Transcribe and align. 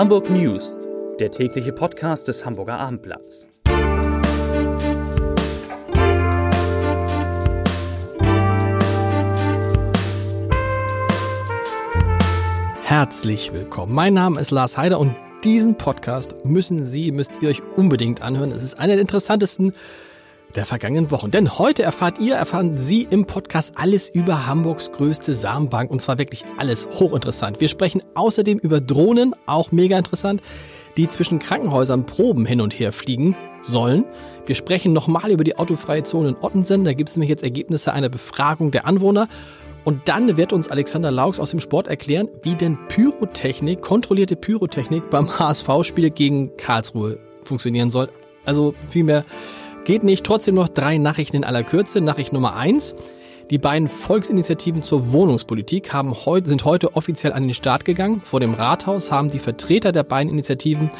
Hamburg 0.00 0.30
News, 0.30 0.78
der 1.18 1.30
tägliche 1.30 1.74
Podcast 1.74 2.26
des 2.26 2.46
Hamburger 2.46 2.78
Abendblatts. 2.78 3.46
Herzlich 12.82 13.52
willkommen. 13.52 13.92
Mein 13.92 14.14
Name 14.14 14.40
ist 14.40 14.50
Lars 14.50 14.78
Heider 14.78 14.98
und 14.98 15.14
diesen 15.44 15.76
Podcast 15.76 16.46
müssen 16.46 16.82
Sie, 16.86 17.12
müsst 17.12 17.32
ihr 17.42 17.50
euch 17.50 17.62
unbedingt 17.76 18.22
anhören. 18.22 18.52
Es 18.52 18.62
ist 18.62 18.78
einer 18.78 18.94
der 18.94 19.02
interessantesten 19.02 19.74
der 20.56 20.66
vergangenen 20.66 21.10
Wochen. 21.10 21.30
Denn 21.30 21.58
heute 21.58 21.82
erfahrt 21.82 22.18
ihr, 22.18 22.34
erfahren 22.34 22.76
Sie 22.76 23.06
im 23.08 23.26
Podcast 23.26 23.74
alles 23.76 24.10
über 24.10 24.46
Hamburgs 24.46 24.92
größte 24.92 25.34
Samenbank 25.34 25.90
und 25.90 26.02
zwar 26.02 26.18
wirklich 26.18 26.44
alles 26.58 26.88
hochinteressant. 26.98 27.60
Wir 27.60 27.68
sprechen 27.68 28.02
außerdem 28.14 28.58
über 28.58 28.80
Drohnen, 28.80 29.34
auch 29.46 29.72
mega 29.72 29.96
interessant, 29.96 30.42
die 30.96 31.08
zwischen 31.08 31.38
Krankenhäusern 31.38 32.06
Proben 32.06 32.46
hin 32.46 32.60
und 32.60 32.78
her 32.78 32.92
fliegen 32.92 33.36
sollen. 33.62 34.04
Wir 34.46 34.54
sprechen 34.54 34.92
nochmal 34.92 35.30
über 35.30 35.44
die 35.44 35.56
autofreie 35.56 36.02
Zone 36.02 36.30
in 36.30 36.36
Ottensen. 36.40 36.84
Da 36.84 36.92
gibt 36.92 37.10
es 37.10 37.16
nämlich 37.16 37.30
jetzt 37.30 37.42
Ergebnisse 37.42 37.92
einer 37.92 38.08
Befragung 38.08 38.70
der 38.70 38.86
Anwohner. 38.86 39.28
Und 39.84 40.08
dann 40.08 40.36
wird 40.36 40.52
uns 40.52 40.68
Alexander 40.68 41.10
Laux 41.10 41.40
aus 41.40 41.52
dem 41.52 41.60
Sport 41.60 41.88
erklären, 41.88 42.28
wie 42.42 42.54
denn 42.54 42.78
Pyrotechnik, 42.88 43.80
kontrollierte 43.80 44.36
Pyrotechnik 44.36 45.08
beim 45.08 45.38
HSV-Spiel 45.38 46.10
gegen 46.10 46.56
Karlsruhe 46.56 47.18
funktionieren 47.44 47.90
soll. 47.90 48.10
Also 48.44 48.74
vielmehr 48.88 49.24
Geht 49.90 50.04
nicht, 50.04 50.24
trotzdem 50.24 50.54
noch 50.54 50.68
drei 50.68 50.98
Nachrichten 50.98 51.34
in 51.34 51.42
aller 51.42 51.64
Kürze. 51.64 52.00
Nachricht 52.00 52.32
Nummer 52.32 52.54
eins. 52.54 52.94
Die 53.50 53.58
beiden 53.58 53.88
Volksinitiativen 53.88 54.84
zur 54.84 55.10
Wohnungspolitik 55.10 55.92
haben 55.92 56.14
heute, 56.26 56.48
sind 56.48 56.64
heute 56.64 56.94
offiziell 56.94 57.32
an 57.32 57.42
den 57.42 57.54
Start 57.54 57.84
gegangen. 57.84 58.20
Vor 58.22 58.38
dem 58.38 58.54
Rathaus 58.54 59.10
haben 59.10 59.32
die 59.32 59.40
Vertreter 59.40 59.90
der 59.90 60.04
beiden 60.04 60.30
Initiativen 60.30 60.92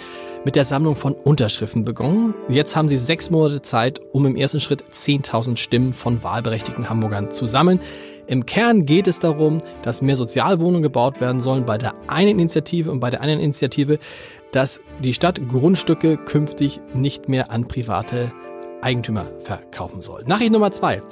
mit 0.44 0.56
der 0.56 0.64
Sammlung 0.64 0.96
von 0.96 1.12
Unterschriften 1.12 1.84
begonnen. 1.84 2.34
Jetzt 2.48 2.74
haben 2.74 2.88
sie 2.88 2.96
sechs 2.96 3.30
Monate 3.30 3.62
Zeit, 3.62 4.00
um 4.10 4.26
im 4.26 4.34
ersten 4.34 4.58
Schritt 4.58 4.82
10.000 4.92 5.56
Stimmen 5.56 5.92
von 5.92 6.24
wahlberechtigten 6.24 6.90
Hamburgern 6.90 7.30
zu 7.30 7.46
sammeln. 7.46 7.78
Im 8.26 8.44
Kern 8.44 8.86
geht 8.86 9.06
es 9.06 9.20
darum, 9.20 9.58
dass 9.82 10.02
mehr 10.02 10.16
Sozialwohnungen 10.16 10.82
gebaut 10.82 11.20
werden 11.20 11.42
sollen 11.42 11.64
bei 11.64 11.78
der 11.78 11.92
einen 12.08 12.40
Initiative 12.40 12.90
und 12.90 12.98
bei 12.98 13.10
der 13.10 13.20
anderen 13.20 13.40
Initiative, 13.40 14.00
dass 14.50 14.80
die 14.98 15.14
Stadt 15.14 15.40
Grundstücke 15.48 16.16
künftig 16.16 16.80
nicht 16.92 17.28
mehr 17.28 17.52
an 17.52 17.68
private 17.68 18.32
Eigentümer 18.82 19.26
verkaufen 19.42 20.02
soll. 20.02 20.24
Nachricht 20.26 20.52
Nummer 20.52 20.70
zwei. 20.70 21.02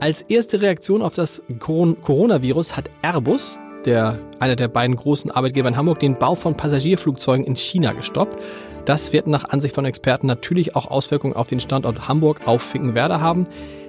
Als 0.00 0.22
erste 0.22 0.62
Reaktion 0.62 1.02
auf 1.02 1.12
das 1.12 1.42
Coronavirus 1.58 2.76
hat 2.76 2.88
Airbus, 3.02 3.58
der, 3.84 4.18
einer 4.38 4.54
der 4.54 4.68
beiden 4.68 4.94
großen 4.94 5.30
Arbeitgeber 5.30 5.68
in 5.68 5.76
Hamburg, 5.76 5.98
den 5.98 6.18
Bau 6.18 6.34
von 6.34 6.56
Passagierflugzeugen 6.56 7.44
in 7.44 7.56
China 7.56 7.92
gestoppt. 7.92 8.36
Das 8.84 9.12
wird 9.12 9.26
nach 9.26 9.44
Ansicht 9.44 9.74
von 9.74 9.84
Experten 9.84 10.26
natürlich 10.26 10.76
auch 10.76 10.90
Auswirkungen 10.90 11.34
auf 11.34 11.46
den 11.46 11.60
Standort 11.60 12.08
Hamburg 12.08 12.46
auf 12.46 12.62
Finkenwerder 12.62 13.20
haben. 13.20 13.48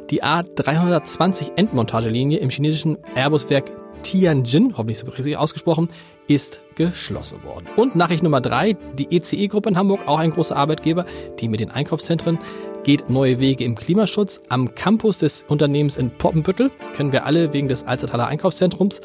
Die 0.09 0.23
A320 0.23 1.51
Endmontagelinie 1.55 2.39
im 2.39 2.49
chinesischen 2.49 2.97
Airbus-Werk 3.15 3.65
Tianjin, 4.01 4.73
hoffentlich 4.77 4.97
so 4.97 5.07
richtig 5.07 5.37
ausgesprochen, 5.37 5.89
ist 6.27 6.61
geschlossen 6.75 7.43
worden. 7.43 7.67
Und 7.75 7.95
Nachricht 7.95 8.23
Nummer 8.23 8.41
drei, 8.41 8.77
die 8.93 9.15
ECE-Gruppe 9.15 9.69
in 9.69 9.77
Hamburg, 9.77 10.01
auch 10.07 10.19
ein 10.19 10.31
großer 10.31 10.55
Arbeitgeber, 10.55 11.05
die 11.39 11.47
mit 11.47 11.59
den 11.59 11.71
Einkaufszentren 11.71 12.39
geht 12.83 13.09
neue 13.09 13.39
Wege 13.39 13.63
im 13.63 13.75
Klimaschutz. 13.75 14.41
Am 14.49 14.75
Campus 14.75 15.19
des 15.19 15.45
Unternehmens 15.47 15.95
in 15.97 16.11
Poppenbüttel, 16.11 16.69
kennen 16.95 17.11
wir 17.11 17.25
alle 17.25 17.51
wegen 17.53 17.67
des 17.67 17.85
Alzertaler 17.85 18.27
Einkaufszentrums, 18.27 19.01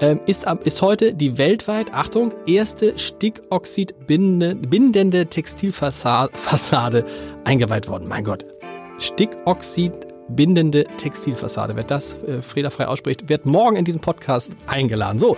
ähm, 0.00 0.20
ist, 0.26 0.46
ist 0.64 0.82
heute 0.82 1.14
die 1.14 1.38
weltweit, 1.38 1.92
Achtung, 1.92 2.32
erste 2.46 2.96
Stickoxid-bindende 2.96 5.26
Textilfassade 5.26 7.04
eingeweiht 7.44 7.88
worden. 7.88 8.08
Mein 8.08 8.24
Gott. 8.24 8.44
Stickoxid 8.98 10.08
bindende 10.28 10.84
Textilfassade. 10.96 11.74
Wer 11.74 11.84
das 11.84 12.14
äh, 12.14 12.42
fehlerfrei 12.42 12.86
ausspricht, 12.86 13.28
wird 13.28 13.46
morgen 13.46 13.76
in 13.76 13.84
diesem 13.84 14.00
Podcast 14.00 14.52
eingeladen. 14.66 15.18
So, 15.18 15.36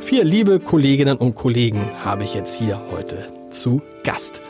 vier 0.00 0.24
liebe 0.24 0.60
Kolleginnen 0.60 1.16
und 1.16 1.34
Kollegen 1.34 1.80
habe 2.04 2.24
ich 2.24 2.34
jetzt 2.34 2.58
hier 2.58 2.80
heute 2.92 3.28
zu 3.50 3.82
Gast. 4.02 4.42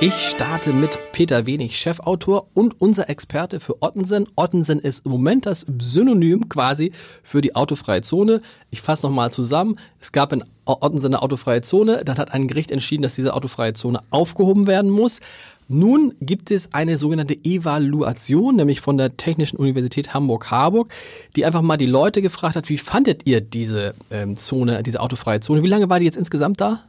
Ich 0.00 0.28
starte 0.28 0.72
mit 0.72 0.98
Peter 1.12 1.46
Wenig, 1.46 1.78
Chefautor 1.78 2.48
und 2.52 2.80
unser 2.80 3.08
Experte 3.08 3.60
für 3.60 3.80
Ottensen. 3.80 4.26
Ottensen 4.34 4.80
ist 4.80 5.06
im 5.06 5.12
Moment 5.12 5.46
das 5.46 5.64
Synonym 5.78 6.48
quasi 6.48 6.92
für 7.22 7.40
die 7.40 7.54
autofreie 7.54 8.02
Zone. 8.02 8.42
Ich 8.70 8.82
fasse 8.82 9.06
nochmal 9.06 9.30
zusammen. 9.30 9.78
Es 10.00 10.10
gab 10.10 10.32
in 10.32 10.44
Ottensen 10.64 11.14
eine 11.14 11.22
autofreie 11.22 11.62
Zone. 11.62 12.04
Dann 12.04 12.18
hat 12.18 12.34
ein 12.34 12.48
Gericht 12.48 12.72
entschieden, 12.72 13.02
dass 13.02 13.14
diese 13.14 13.34
autofreie 13.34 13.72
Zone 13.72 14.00
aufgehoben 14.10 14.66
werden 14.66 14.90
muss. 14.90 15.20
Nun 15.68 16.12
gibt 16.20 16.50
es 16.50 16.74
eine 16.74 16.98
sogenannte 16.98 17.36
Evaluation, 17.42 18.56
nämlich 18.56 18.80
von 18.80 18.98
der 18.98 19.16
Technischen 19.16 19.56
Universität 19.56 20.12
Hamburg-Harburg, 20.12 20.92
die 21.36 21.46
einfach 21.46 21.62
mal 21.62 21.78
die 21.78 21.86
Leute 21.86 22.20
gefragt 22.20 22.56
hat, 22.56 22.68
wie 22.68 22.78
fandet 22.78 23.22
ihr 23.26 23.40
diese 23.40 23.94
ähm, 24.10 24.36
Zone, 24.36 24.82
diese 24.82 25.00
autofreie 25.00 25.40
Zone? 25.40 25.62
Wie 25.62 25.68
lange 25.68 25.88
war 25.88 26.00
die 26.00 26.04
jetzt 26.04 26.18
insgesamt 26.18 26.60
da? 26.60 26.82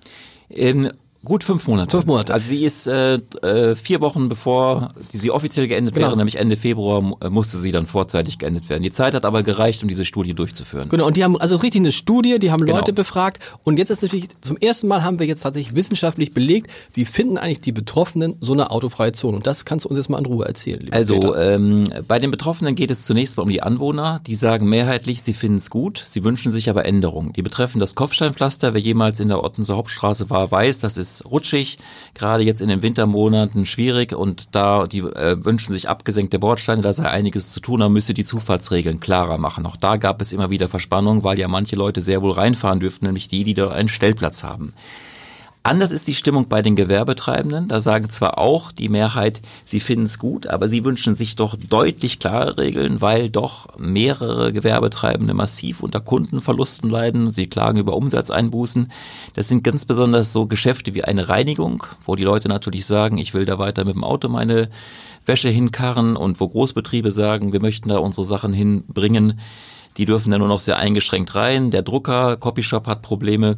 In 0.50 0.92
Gut 1.26 1.44
fünf 1.44 1.68
Monate. 1.68 1.90
Fünf 1.90 2.06
Monate. 2.06 2.34
Also 2.34 2.48
sie 2.48 2.64
ist 2.64 2.86
äh, 2.88 3.16
äh, 3.16 3.76
vier 3.76 4.00
Wochen 4.00 4.30
bevor 4.30 4.92
die 5.12 5.18
sie 5.18 5.32
offiziell 5.32 5.68
geendet 5.68 5.96
genau. 5.96 6.08
wäre, 6.08 6.18
nämlich 6.18 6.36
Ende 6.36 6.56
Februar, 6.56 7.18
äh, 7.22 7.30
musste 7.30 7.58
sie 7.58 7.72
dann 7.72 7.88
vorzeitig 7.88 8.38
geendet 8.38 8.70
werden. 8.70 8.84
Die 8.84 8.92
Zeit 8.92 9.16
hat 9.16 9.26
aber 9.26 9.42
gereicht, 9.42 9.82
um 9.82 9.90
diese 9.90 10.06
Studie 10.06 10.36
durchzuführen. 10.36 10.88
Genau, 10.90 11.08
und 11.08 11.18
die 11.18 11.24
haben 11.24 11.36
also 11.36 11.56
richtig 11.56 11.82
eine 11.82 11.92
Studie, 11.92 12.38
die 12.38 12.52
haben 12.52 12.66
genau. 12.66 12.78
Leute 12.78 12.94
befragt 12.94 13.40
und 13.64 13.80
jetzt 13.80 13.90
ist 13.90 14.04
natürlich, 14.04 14.28
zum 14.42 14.56
ersten 14.58 14.88
Mal 14.88 15.04
haben 15.04 15.18
wir 15.18 15.26
jetzt 15.26 15.42
tatsächlich 15.42 15.76
wissenschaftlich 15.76 16.32
belegt, 16.32 16.70
wie 16.94 17.06
finden 17.06 17.38
eigentlich 17.38 17.62
die 17.62 17.72
Betroffenen 17.72 18.36
so 18.40 18.54
eine 18.54 18.70
autofreie 18.70 19.12
Zone. 19.12 19.38
Und 19.38 19.48
das 19.48 19.66
kannst 19.66 19.86
du 19.86 19.90
uns 19.90 19.98
jetzt 19.98 20.10
mal 20.10 20.20
in 20.20 20.26
Ruhe 20.28 20.46
erzählen. 20.46 20.88
Also 20.92 21.36
ähm, 21.36 21.86
bei 22.08 22.20
den 22.20 22.30
Betroffenen 22.30 22.76
geht 22.76 22.92
es 22.92 23.04
zunächst 23.04 23.38
mal 23.38 23.44
um 23.44 23.50
die 23.50 23.64
Anwohner, 23.64 24.22
die 24.28 24.36
sagen 24.36 24.70
mehrheitlich, 24.70 25.24
sie 25.24 25.34
finden 25.34 25.58
es 25.58 25.72
gut, 25.72 26.04
sie 26.06 26.24
wünschen 26.24 26.52
sich 26.52 26.70
aber 26.70 26.86
Änderungen. 26.86 27.34
Die 27.34 27.42
betreffen 27.42 27.80
das 27.80 27.96
Kopfsteinpflaster, 27.96 28.76
wer 28.76 28.82
jemals 28.82 29.20
in 29.20 29.30
der 29.30 29.44
Ottenser 29.44 29.76
Hauptstraße 29.76 30.30
war, 30.30 30.52
weiß, 30.52 30.80
das 30.80 30.98
ist 30.98 31.15
rutschig, 31.24 31.78
gerade 32.14 32.44
jetzt 32.44 32.62
in 32.62 32.68
den 32.68 32.82
Wintermonaten 32.82 33.66
schwierig 33.66 34.14
und 34.14 34.48
da 34.52 34.88
die 34.88 35.00
äh, 35.00 35.44
wünschen 35.44 35.72
sich 35.72 35.88
abgesenkte 35.88 36.40
Bordsteine, 36.40 36.82
da 36.82 36.94
sei 36.94 37.08
einiges 37.10 37.52
zu 37.52 37.60
tun, 37.60 37.80
man 37.80 37.94
müsse 37.94 38.14
die 38.14 38.26
Zufahrtsregeln 38.26 39.00
klarer 39.00 39.38
machen. 39.38 39.66
Auch 39.66 39.78
da 39.78 39.98
gab 39.98 40.22
es 40.22 40.34
immer 40.34 40.50
wieder 40.50 40.68
Verspannungen, 40.68 41.24
weil 41.24 41.40
ja 41.40 41.48
manche 41.48 41.76
Leute 41.76 42.02
sehr 42.02 42.22
wohl 42.22 42.32
reinfahren 42.32 42.80
dürften, 42.80 43.06
nämlich 43.06 43.28
die, 43.28 43.44
die 43.44 43.54
dort 43.54 43.74
einen 43.74 43.90
Stellplatz 43.90 44.44
haben. 44.44 44.74
Anders 45.66 45.90
ist 45.90 46.08
die 46.08 46.14
Stimmung 46.14 46.48
bei 46.48 46.62
den 46.62 46.76
Gewerbetreibenden. 46.76 47.68
Da 47.68 47.80
sagen 47.80 48.08
zwar 48.12 48.38
auch 48.38 48.72
die 48.72 48.88
Mehrheit, 48.88 49.42
sie 49.66 49.80
finden 49.80 50.06
es 50.06 50.20
gut, 50.20 50.46
aber 50.46 50.70
sie 50.70 50.86
wünschen 50.86 51.16
sich 51.16 51.36
doch 51.36 51.56
deutlich 51.56 52.20
klare 52.20 52.60
Regeln, 52.60 53.02
weil 53.02 53.32
doch 53.32 53.76
mehrere 53.80 54.54
Gewerbetreibende 54.54 55.34
massiv 55.34 55.82
unter 55.82 56.02
Kundenverlusten 56.02 56.88
leiden. 56.88 57.34
Sie 57.34 57.48
klagen 57.48 57.80
über 57.80 57.96
Umsatzeinbußen. 57.96 58.92
Das 59.34 59.48
sind 59.48 59.64
ganz 59.64 59.86
besonders 59.86 60.34
so 60.34 60.46
Geschäfte 60.46 60.94
wie 60.94 61.04
eine 61.04 61.30
Reinigung, 61.30 61.84
wo 62.06 62.16
die 62.16 62.26
Leute 62.26 62.48
natürlich 62.48 62.86
sagen, 62.86 63.18
ich 63.18 63.34
will 63.34 63.46
da 63.46 63.58
weiter 63.58 63.86
mit 63.86 63.96
dem 63.96 64.04
Auto 64.04 64.30
meine 64.30 64.70
Wäsche 65.26 65.50
hinkarren 65.50 66.16
und 66.16 66.40
wo 66.40 66.48
Großbetriebe 66.48 67.10
sagen, 67.10 67.54
wir 67.54 67.60
möchten 67.60 67.90
da 67.90 67.98
unsere 67.98 68.24
Sachen 68.24 68.54
hinbringen. 68.54 69.40
Die 69.98 70.06
dürfen 70.06 70.30
da 70.30 70.38
nur 70.38 70.48
noch 70.48 70.60
sehr 70.60 70.78
eingeschränkt 70.78 71.34
rein. 71.34 71.72
Der 71.72 71.82
Drucker, 71.82 72.38
Copyshop 72.38 72.86
hat 72.86 73.02
Probleme. 73.02 73.58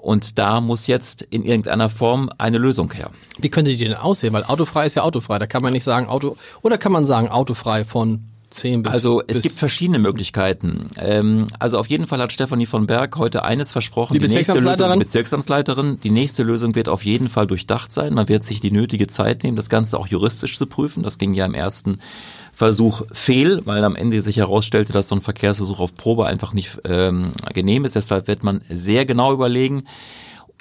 Und 0.00 0.38
da 0.38 0.60
muss 0.60 0.86
jetzt 0.86 1.22
in 1.22 1.44
irgendeiner 1.44 1.90
Form 1.90 2.30
eine 2.38 2.58
Lösung 2.58 2.92
her. 2.92 3.10
Wie 3.38 3.50
könnte 3.50 3.70
die 3.70 3.84
denn 3.84 3.94
aussehen? 3.94 4.32
Weil 4.32 4.44
autofrei 4.44 4.86
ist 4.86 4.96
ja 4.96 5.02
autofrei. 5.02 5.38
Da 5.38 5.46
kann 5.46 5.62
man 5.62 5.72
nicht 5.72 5.84
sagen 5.84 6.06
Auto, 6.06 6.36
oder 6.62 6.78
kann 6.78 6.92
man 6.92 7.04
sagen 7.06 7.28
autofrei 7.28 7.84
von 7.84 8.24
10 8.50 8.82
bis 8.82 8.92
Also 8.92 9.22
es 9.26 9.42
gibt 9.42 9.54
verschiedene 9.54 9.98
Möglichkeiten. 9.98 10.88
Ähm, 10.98 11.46
also 11.58 11.78
auf 11.78 11.86
jeden 11.86 12.06
Fall 12.06 12.20
hat 12.20 12.32
Stefanie 12.32 12.66
von 12.66 12.86
Berg 12.86 13.16
heute 13.16 13.44
eines 13.44 13.72
versprochen. 13.72 14.14
Die, 14.14 14.18
die 14.18 14.26
Bezirksamtsleiterin? 14.26 14.88
Lösung, 14.88 14.98
die 14.98 15.04
Bezirksamtsleiterin. 15.04 16.00
Die 16.00 16.10
nächste 16.10 16.42
Lösung 16.42 16.74
wird 16.74 16.88
auf 16.88 17.04
jeden 17.04 17.28
Fall 17.28 17.46
durchdacht 17.46 17.92
sein. 17.92 18.14
Man 18.14 18.28
wird 18.28 18.44
sich 18.44 18.60
die 18.60 18.70
nötige 18.70 19.06
Zeit 19.06 19.42
nehmen, 19.42 19.56
das 19.56 19.68
Ganze 19.68 19.98
auch 19.98 20.06
juristisch 20.06 20.56
zu 20.56 20.66
prüfen. 20.66 21.02
Das 21.02 21.18
ging 21.18 21.34
ja 21.34 21.46
im 21.46 21.54
ersten 21.54 22.00
Versuch 22.60 23.06
fehl, 23.10 23.62
weil 23.64 23.82
am 23.84 23.96
Ende 23.96 24.20
sich 24.20 24.36
herausstellte, 24.36 24.92
dass 24.92 25.08
so 25.08 25.14
ein 25.14 25.22
Verkehrsversuch 25.22 25.80
auf 25.80 25.94
Probe 25.94 26.26
einfach 26.26 26.52
nicht 26.52 26.76
ähm, 26.84 27.32
genehm 27.54 27.86
ist. 27.86 27.96
Deshalb 27.96 28.28
wird 28.28 28.44
man 28.44 28.60
sehr 28.68 29.06
genau 29.06 29.32
überlegen, 29.32 29.84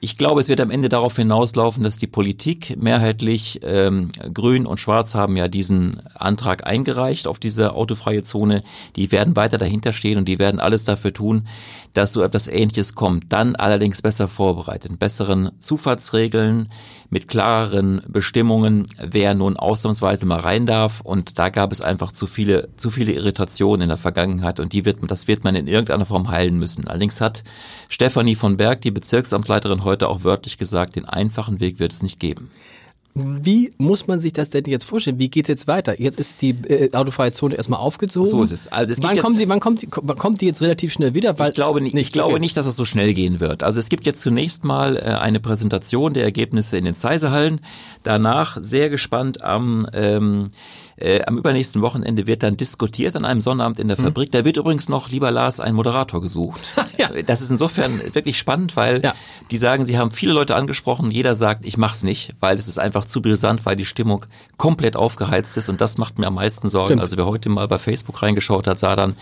ich 0.01 0.17
glaube, 0.17 0.39
es 0.39 0.47
wird 0.47 0.61
am 0.61 0.71
Ende 0.71 0.87
darauf 0.87 1.17
hinauslaufen, 1.17 1.83
dass 1.83 1.97
die 1.97 2.07
Politik 2.07 2.77
mehrheitlich 2.81 3.59
ähm, 3.63 4.09
Grün 4.33 4.65
und 4.65 4.79
Schwarz 4.79 5.13
haben 5.13 5.35
ja 5.35 5.49
diesen 5.49 6.01
Antrag 6.15 6.65
eingereicht 6.65 7.27
auf 7.27 7.37
diese 7.37 7.73
autofreie 7.73 8.23
Zone. 8.23 8.63
Die 8.95 9.11
werden 9.11 9.35
weiter 9.35 9.57
dahinter 9.57 9.91
stehen 9.91 10.17
und 10.17 10.25
die 10.25 10.39
werden 10.39 10.61
alles 10.61 10.85
dafür 10.85 11.11
tun, 11.11 11.47
dass 11.93 12.13
so 12.13 12.21
etwas 12.21 12.47
Ähnliches 12.47 12.95
kommt. 12.95 13.33
Dann 13.33 13.57
allerdings 13.57 14.01
besser 14.01 14.29
vorbereitet, 14.29 14.97
besseren 14.99 15.51
Zufahrtsregeln, 15.59 16.69
mit 17.09 17.27
klareren 17.27 18.01
Bestimmungen, 18.07 18.83
wer 19.01 19.33
nun 19.33 19.57
ausnahmsweise 19.57 20.25
mal 20.25 20.39
rein 20.39 20.65
darf. 20.65 21.01
Und 21.01 21.39
da 21.39 21.49
gab 21.49 21.71
es 21.71 21.81
einfach 21.81 22.11
zu 22.11 22.27
viele, 22.27 22.69
zu 22.77 22.89
viele 22.89 23.13
Irritationen 23.13 23.81
in 23.81 23.87
der 23.89 23.97
Vergangenheit 23.97 24.59
und 24.59 24.73
die 24.73 24.85
wird, 24.85 24.99
das 25.09 25.27
wird 25.27 25.43
man 25.43 25.55
in 25.55 25.67
irgendeiner 25.67 26.05
Form 26.05 26.29
heilen 26.29 26.59
müssen. 26.59 26.87
Allerdings 26.87 27.19
hat 27.19 27.43
Stefanie 27.87 28.35
von 28.35 28.57
Berg, 28.57 28.81
die 28.81 28.91
Bezirksamtleiterin, 28.91 29.83
heute 29.89 30.07
auch 30.09 30.23
wörtlich 30.23 30.57
gesagt, 30.57 30.95
den 30.95 31.05
einfachen 31.05 31.59
Weg 31.59 31.79
wird 31.79 31.93
es 31.93 32.01
nicht 32.03 32.19
geben. 32.19 32.49
Wie 33.15 33.73
muss 33.77 34.07
man 34.07 34.19
sich 34.19 34.33
das 34.33 34.49
denn 34.51 34.63
jetzt 34.65 34.85
vorstellen? 34.85 35.17
Wie 35.17 35.29
geht's 35.29 35.49
jetzt 35.49 35.67
weiter? 35.67 35.99
Jetzt 35.99 36.19
ist 36.19 36.41
die 36.41 36.51
äh, 36.51 36.93
autofreie 36.93 37.33
Zone 37.33 37.55
erstmal 37.55 37.79
aufgezogen. 37.79 38.29
So 38.29 38.43
ist 38.43 38.51
es. 38.51 38.67
Also 38.67 38.93
es 38.93 39.01
wann, 39.01 39.15
jetzt- 39.15 39.39
die, 39.39 39.49
wann, 39.49 39.59
kommt 39.59 39.81
die, 39.81 39.89
wann 39.91 40.17
kommt 40.17 40.41
die 40.41 40.45
jetzt 40.45 40.61
relativ 40.61 40.93
schnell 40.93 41.15
wieder? 41.15 41.37
Weil, 41.39 41.49
ich 41.49 41.55
glaube 41.55 41.81
nicht, 41.81 41.95
ich 41.95 42.11
glaube 42.11 42.39
nicht, 42.39 42.55
dass 42.55 42.67
es 42.67 42.75
so 42.75 42.85
schnell 42.85 43.13
gehen 43.13 43.39
wird. 43.39 43.63
Also 43.63 43.79
es 43.79 43.89
gibt 43.89 44.05
jetzt 44.05 44.21
zunächst 44.21 44.63
mal 44.63 44.95
äh, 44.95 44.99
eine 45.01 45.39
Präsentation 45.39 46.13
der 46.13 46.23
Ergebnisse 46.23 46.77
in 46.77 46.85
den 46.85 46.93
Zeisehallen. 46.95 47.61
Danach 48.03 48.57
sehr 48.61 48.89
gespannt 48.89 49.43
am 49.43 49.87
ähm, 49.91 50.49
äh, 50.99 51.21
am 51.23 51.37
übernächsten 51.37 51.81
Wochenende 51.81 52.27
wird 52.27 52.43
dann 52.43 52.57
diskutiert 52.57 53.15
an 53.15 53.25
einem 53.25 53.41
Sonnabend 53.41 53.79
in 53.79 53.87
der 53.87 53.97
Fabrik. 53.97 54.31
Da 54.31 54.45
wird 54.45 54.57
übrigens 54.57 54.89
noch, 54.89 55.09
lieber 55.09 55.31
Lars, 55.31 55.59
ein 55.59 55.75
Moderator 55.75 56.21
gesucht. 56.21 56.61
Ja. 56.99 57.09
Das 57.25 57.39
ist 57.39 57.49
insofern 57.49 58.01
wirklich 58.13 58.37
spannend, 58.37 58.75
weil 58.75 59.01
Ja. 59.01 59.13
die 59.51 59.55
sagen, 59.57 59.85
sie 59.85 59.97
haben 59.97 60.11
viele 60.11 60.33
Leute 60.33 60.53
angesprochen. 60.57 61.11
Jeder 61.11 61.33
sagt, 61.33 61.63
ich 61.65 61.77
mach's 61.77 62.03
nicht, 62.03 62.33
weil 62.41 62.57
es 62.57 62.67
ist 62.67 62.77
einfach 62.77 63.05
zu 63.05 63.21
brisant, 63.21 63.65
weil 63.65 63.77
die 63.77 63.85
Stimmung 63.85 64.25
komplett 64.57 64.97
aufgeheizt 64.97 65.55
ist 65.55 65.69
und 65.69 65.79
das 65.79 65.97
macht 65.97 66.19
mir 66.19 66.27
am 66.27 66.33
meisten 66.35 66.67
Sorgen. 66.67 66.87
Stimmt. 66.89 67.01
Also 67.01 67.15
wer 67.15 67.25
heute 67.25 67.47
mal 67.47 67.69
bei 67.69 67.77
Facebook 67.77 68.21
reingeschaut 68.21 68.67
hat, 68.67 68.79
sah 68.79 68.97
dann 68.97 69.15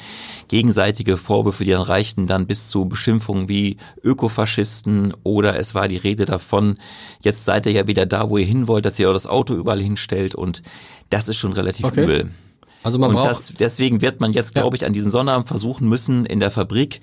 gegenseitige 0.47 1.17
Vorwürfe, 1.17 1.63
die 1.63 1.71
dann 1.71 1.81
reichten 1.81 2.27
dann 2.27 2.47
bis 2.47 2.69
zu 2.69 2.85
Beschimpfungen 2.85 3.49
wie 3.49 3.77
Ökofaschisten 4.03 5.13
oder 5.23 5.57
es 5.57 5.75
war 5.75 5.87
die 5.87 5.97
Rede 5.97 6.25
davon, 6.25 6.77
jetzt 7.21 7.45
seid 7.45 7.65
ihr 7.65 7.71
ja 7.71 7.87
wieder 7.87 8.05
da, 8.05 8.29
wo 8.29 8.37
ihr 8.37 8.45
hin 8.45 8.67
wollt, 8.67 8.85
dass 8.85 8.99
ihr 8.99 9.11
das 9.11 9.27
Auto 9.27 9.53
überall 9.53 9.81
hinstellt 9.81 10.35
und 10.35 10.61
das 11.09 11.27
ist 11.27 11.37
schon 11.37 11.53
relativ 11.53 11.85
Okay. 11.85 12.03
übel. 12.03 12.31
Also 12.83 12.99
man 12.99 13.09
Und 13.09 13.15
braucht 13.17 13.29
das, 13.29 13.53
deswegen 13.59 14.01
wird 14.01 14.21
man 14.21 14.31
jetzt, 14.33 14.53
glaube 14.53 14.77
ich, 14.77 14.85
an 14.85 14.93
diesen 14.93 15.11
Sonnabend 15.11 15.47
versuchen 15.47 15.89
müssen, 15.89 16.25
in 16.25 16.39
der 16.39 16.51
Fabrik 16.51 17.01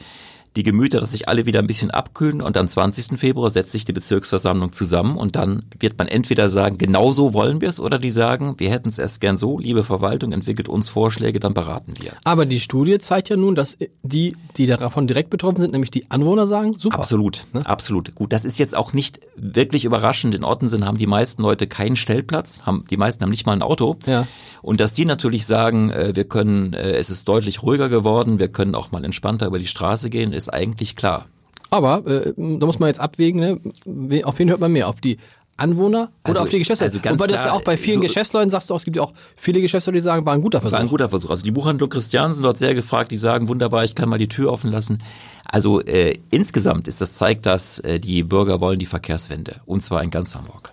die 0.56 0.62
Gemüter, 0.62 1.01
dass 1.01 1.12
sich 1.12 1.29
alle 1.29 1.47
wieder 1.47 1.59
ein 1.59 1.67
bisschen 1.67 1.91
abkühlen 1.91 2.41
und 2.41 2.56
am 2.56 2.69
20. 2.69 3.19
Februar 3.19 3.51
setzt 3.51 3.73
sich 3.73 3.85
die 3.85 3.93
Bezirksversammlung 3.93 4.73
zusammen 4.73 5.17
und 5.17 5.35
dann 5.37 5.65
wird 5.79 5.99
man 5.99 6.06
entweder 6.06 6.49
sagen, 6.49 6.79
genau 6.79 7.11
so 7.11 7.35
wollen 7.35 7.61
wir 7.61 7.69
es 7.69 7.81
oder 7.81 7.99
die 7.99 8.11
sagen, 8.11 8.55
wir 8.59 8.71
hätten 8.71 8.89
es 8.89 8.99
erst 8.99 9.21
gern 9.21 9.37
so, 9.37 9.59
liebe 9.59 9.83
Verwaltung, 9.83 10.33
entwickelt 10.33 10.69
uns 10.69 10.89
Vorschläge, 10.91 11.41
dann 11.41 11.55
beraten 11.55 11.95
wir. 12.01 12.12
Aber 12.23 12.47
die 12.47 12.61
Studie 12.61 12.99
zeigt 12.99 13.29
ja 13.29 13.37
nun, 13.37 13.55
dass 13.55 13.77
die, 14.03 14.37
die 14.56 14.67
davon 14.67 15.06
direkt 15.06 15.31
betroffen 15.31 15.59
sind, 15.59 15.73
nämlich 15.73 15.91
die 15.91 16.11
Anwohner 16.11 16.47
sagen, 16.47 16.77
super. 16.79 16.99
Absolut, 16.99 17.45
absolut. 17.65 18.15
Gut, 18.15 18.33
das 18.33 18.45
ist 18.45 18.59
jetzt 18.59 18.77
auch 18.77 18.93
nicht 18.93 19.21
wirklich 19.37 19.85
überraschend. 19.85 20.35
In 20.35 20.45
Ottensen 20.45 20.87
haben 20.87 20.99
die 20.99 21.06
meisten 21.06 21.43
Leute 21.43 21.67
keinen 21.67 21.97
Stellplatz, 21.97 22.62
haben 22.62 22.85
die 22.89 22.97
meisten 22.97 23.23
haben 23.23 23.31
nicht 23.31 23.47
mal 23.47 23.53
ein 23.53 23.62
Auto. 23.62 23.97
Ja. 24.06 24.27
Und 24.65 24.81
dass 24.81 24.95
die 24.95 25.05
natürlich 25.05 25.45
sagen, 25.45 25.91
äh, 25.91 26.12
wir 26.15 26.25
können, 26.25 26.73
äh, 26.73 26.93
es 26.93 27.11
ist 27.11 27.29
deutlich 27.29 27.62
ruhiger 27.62 27.91
geworden, 27.91 28.39
wir 28.39 28.49
können 28.49 28.75
auch 28.75 28.93
mal 28.93 29.05
entspannter 29.05 29.47
über 29.47 29.59
die 29.59 29.67
Straße 29.67 30.09
gehen, 30.09 30.33
ist 30.33 30.44
eigentlich 30.49 30.96
klar. 30.96 31.26
Aber 31.70 32.06
äh, 32.06 32.32
da 32.37 32.67
muss 32.67 32.79
man 32.79 32.88
jetzt 32.88 33.00
abwägen, 33.00 33.41
ne? 33.85 34.25
Auf 34.25 34.38
wen 34.38 34.49
hört 34.49 34.61
man 34.61 34.70
mehr? 34.73 34.88
Auf 34.88 35.00
die 35.00 35.19
Anwohner 35.56 36.02
oder 36.02 36.11
Also- 36.25 36.41
auf 36.43 36.49
die 36.49 36.58
Geschäftsleute? 36.58 36.93
also 36.94 37.00
ganz 37.00 37.20
Wobei 37.20 37.26
das 37.32 37.44
ja 37.44 37.52
auch 37.52 37.62
bei 37.62 37.76
vielen 37.76 37.96
so- 37.99 38.02
Geschäftsleuten 38.02 38.50
sagst 38.50 38.70
du 38.70 38.75
auch, 38.75 38.79
es 38.79 38.85
gibt 38.85 38.96
ja 38.96 39.02
auch 39.02 39.12
viele 39.37 39.61
Geschäftsleute, 39.61 39.99
die 39.99 40.02
sagen, 40.02 40.26
war 40.26 40.35
ein 40.35 40.43
guter 40.43 40.61
Versuch. 40.61 40.73
War 40.75 40.81
ein 40.81 40.88
guter 40.88 41.08
Versuch. 41.08 41.31
Also 41.31 41.44
die 41.44 41.52
Buchhandlung 41.52 41.88
Christian 41.91 42.32
sind 42.35 42.43
dort 42.43 42.58
sehr 42.58 42.75
gefragt, 42.75 43.11
die 43.12 43.17
sagen, 43.17 43.49
wunderbar, 43.49 43.85
ich 43.85 43.94
kann 43.94 44.08
mal 44.08 44.19
die 44.19 44.29
Tür 44.29 44.52
offen 44.52 44.70
lassen. 44.73 44.99
Also 45.44 45.81
äh, 45.81 46.19
insgesamt 46.31 46.88
ist 46.88 47.00
das 47.00 47.14
zeigt 47.14 47.46
das, 47.46 47.79
äh, 47.81 48.00
die 48.00 48.25
Bürger 48.25 48.61
wollen 48.61 48.79
die 48.81 48.87
Verkehrswende. 48.87 49.61
Und 49.67 49.82
zwar 49.82 50.02
in 50.02 50.11
ganz 50.11 50.35
Hamburg. 50.35 50.70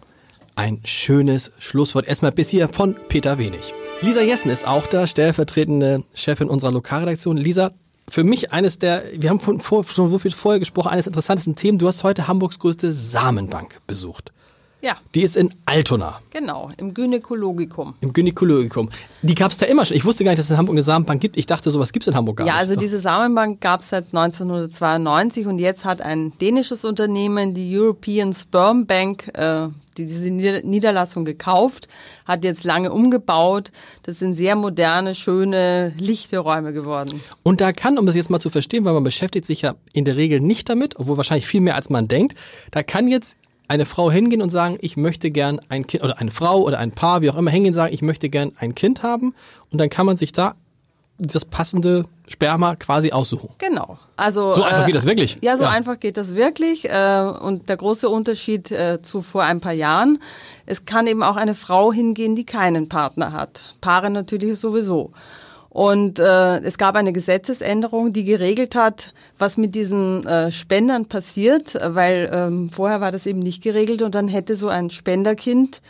Ein 0.56 0.80
schönes 0.84 1.52
Schlusswort. 1.60 2.08
Erstmal 2.08 2.32
bis 2.32 2.50
hier 2.50 2.68
von 2.68 2.96
Peter 3.08 3.38
Wenig. 3.38 3.74
Lisa 4.02 4.22
Jessen 4.22 4.50
ist 4.50 4.66
auch 4.68 4.88
da, 4.88 5.06
stellvertretende 5.06 6.04
Chefin 6.16 6.50
unserer 6.50 6.72
Lokalredaktion. 6.72 7.38
Lisa, 7.38 7.72
für 8.12 8.26
mich 8.26 8.52
eines 8.52 8.78
der, 8.78 9.04
wir 9.14 9.30
haben 9.30 9.40
von, 9.40 9.62
vor, 9.62 9.86
schon 9.86 10.10
so 10.10 10.20
viel 10.20 10.32
vorher 10.32 10.60
gesprochen, 10.60 10.90
eines 10.90 11.08
interessantesten 11.08 11.56
Themen. 11.56 11.78
Du 11.78 11.88
hast 11.88 12.04
heute 12.04 12.28
Hamburgs 12.28 12.60
größte 12.60 12.92
Samenbank 12.92 13.80
besucht. 13.88 14.34
Ja, 14.84 14.98
Die 15.14 15.22
ist 15.22 15.38
in 15.38 15.52
Altona. 15.66 16.20
genau, 16.32 16.70
im 16.78 16.94
Gynäkologikum. 16.94 17.94
Im 18.02 18.14
Gynäkologikum. 18.14 18.90
Die 19.22 19.36
gab 19.36 19.52
es 19.52 19.60
da 19.60 19.68
immer 19.68 19.86
schon. 19.86 19.96
Ich 19.96 20.06
wusste 20.06 20.24
gar 20.24 20.32
nicht, 20.32 20.40
dass 20.40 20.46
es 20.48 20.52
in 20.52 20.58
Hamburg 20.58 20.74
eine 20.74 20.84
Samenbank 20.84 21.22
gibt. 21.22 21.38
Ich 21.38 21.46
dachte, 21.46 21.70
sowas 21.70 21.92
gibt 21.94 22.04
es 22.04 22.08
in 22.08 22.16
Hamburg 22.16 22.38
gar 22.38 22.48
Ja, 22.48 22.54
nicht. 22.54 22.62
also 22.62 22.76
diese 22.76 23.00
Samenbank 23.00 23.62
gab 23.62 23.82
es 23.82 23.90
seit 23.90 24.06
1992 24.14 25.46
und 25.46 25.60
jetzt 25.60 25.86
hat 25.86 26.02
ein 26.02 26.34
dänisches 26.40 26.84
Unternehmen, 26.86 27.54
die 27.54 27.78
European 27.78 28.34
Sperm 28.34 28.86
Bank, 28.88 29.28
äh, 29.38 29.68
die 29.98 30.06
diese 30.08 30.30
Nieder 30.32 30.62
Niederlassung 30.64 31.26
gekauft, 31.26 31.88
hat 32.26 32.44
jetzt 32.44 32.64
lange 32.64 32.92
umgebaut. 32.92 33.70
Das 34.04 34.20
sind 34.20 34.34
sehr 34.34 34.56
moderne, 34.56 35.14
schöne, 35.16 35.94
lichte 35.98 36.40
Räume 36.40 36.74
geworden. 36.74 37.22
Und 37.44 37.62
da 37.62 37.72
kann, 37.72 37.98
um 38.00 38.06
das 38.08 38.16
jetzt 38.16 38.30
mal 38.32 38.40
zu 38.40 38.50
verstehen, 38.50 38.86
weil 38.86 38.94
man 38.94 39.04
beschäftigt 39.04 39.46
sich 39.46 39.62
ja 39.62 39.76
in 39.94 40.06
der 40.06 40.18
Regel 40.18 40.40
nicht 40.40 40.70
damit, 40.70 41.00
obwohl 41.00 41.18
wahrscheinlich 41.18 41.46
viel 41.46 41.62
mehr 41.62 41.76
als 41.76 41.90
man 41.90 42.08
denkt, 42.08 42.36
da 42.72 42.82
kann 42.84 43.08
jetzt 43.08 43.36
eine 43.72 43.86
Frau 43.86 44.12
hingehen 44.12 44.42
und 44.42 44.50
sagen, 44.50 44.78
ich 44.82 44.98
möchte 44.98 45.32
gern 45.32 45.60
ein 45.70 45.88
Kind, 45.88 46.04
oder 46.04 46.20
eine 46.20 46.32
Frau 46.32 46.60
oder 46.62 46.78
ein 46.80 46.92
Paar, 46.92 47.22
wie 47.22 47.30
auch 47.30 47.38
immer, 47.38 47.50
hingehen 47.52 47.72
und 47.72 47.76
sagen, 47.76 47.94
ich 47.94 48.02
möchte 48.02 48.30
gern 48.30 48.52
ein 48.60 48.76
Kind 48.76 49.02
haben. 49.02 49.34
Und 49.72 49.78
dann 49.80 49.90
kann 49.90 50.06
man 50.06 50.18
sich 50.18 50.34
da 50.34 50.56
das 51.18 51.46
passende 51.46 52.06
Sperma 52.28 52.76
quasi 52.76 53.12
aussuchen. 53.12 53.50
Genau. 53.60 53.98
Also 54.18 54.54
So 54.54 54.64
einfach 54.64 54.86
geht 54.86 54.96
das 54.96 55.06
wirklich? 55.06 55.38
Ja, 55.42 55.56
so 55.56 55.64
Ja. 55.66 55.70
einfach 55.70 56.00
geht 56.00 56.18
das 56.18 56.36
wirklich. 56.36 56.90
Äh, 56.90 57.32
und 57.42 57.70
der 57.70 57.78
große 57.78 58.10
Unterschied 58.10 58.72
äh, 58.72 59.00
zu 59.02 59.22
vor 59.22 59.44
ein 59.44 59.62
paar 59.62 59.74
Jahren: 59.74 60.20
Es 60.66 60.86
kann 60.86 61.08
eben 61.08 61.22
auch 61.24 61.36
eine 61.38 61.54
Frau 61.54 61.94
hingehen, 61.94 62.36
die 62.36 62.46
keinen 62.46 62.90
Partner 62.90 63.32
hat. 63.34 63.62
Paare 63.82 64.10
natürlich 64.10 64.60
sowieso. 64.60 65.12
Und 65.74 66.20
äh, 66.20 66.58
es 66.64 66.78
gab 66.78 66.96
eine 66.96 67.14
Gesetzesänderung, 67.14 68.12
die 68.12 68.26
geregelt 68.26 68.76
hat, 68.76 69.14
was 69.40 69.56
mit 69.56 69.74
diesen 69.74 70.28
äh, 70.28 70.52
Spendern 70.52 71.06
passiert, 71.08 71.78
weil 71.82 72.30
ähm, 72.34 72.70
vorher 72.70 73.00
war 73.00 73.14
das 73.14 73.26
eben 73.26 73.40
nicht 73.40 73.64
geregelt 73.64 74.02
und 74.02 74.14
dann 74.14 74.28
hätte 74.28 74.58
so 74.58 74.68
ein 74.68 74.90
Spenderkind 74.90 75.82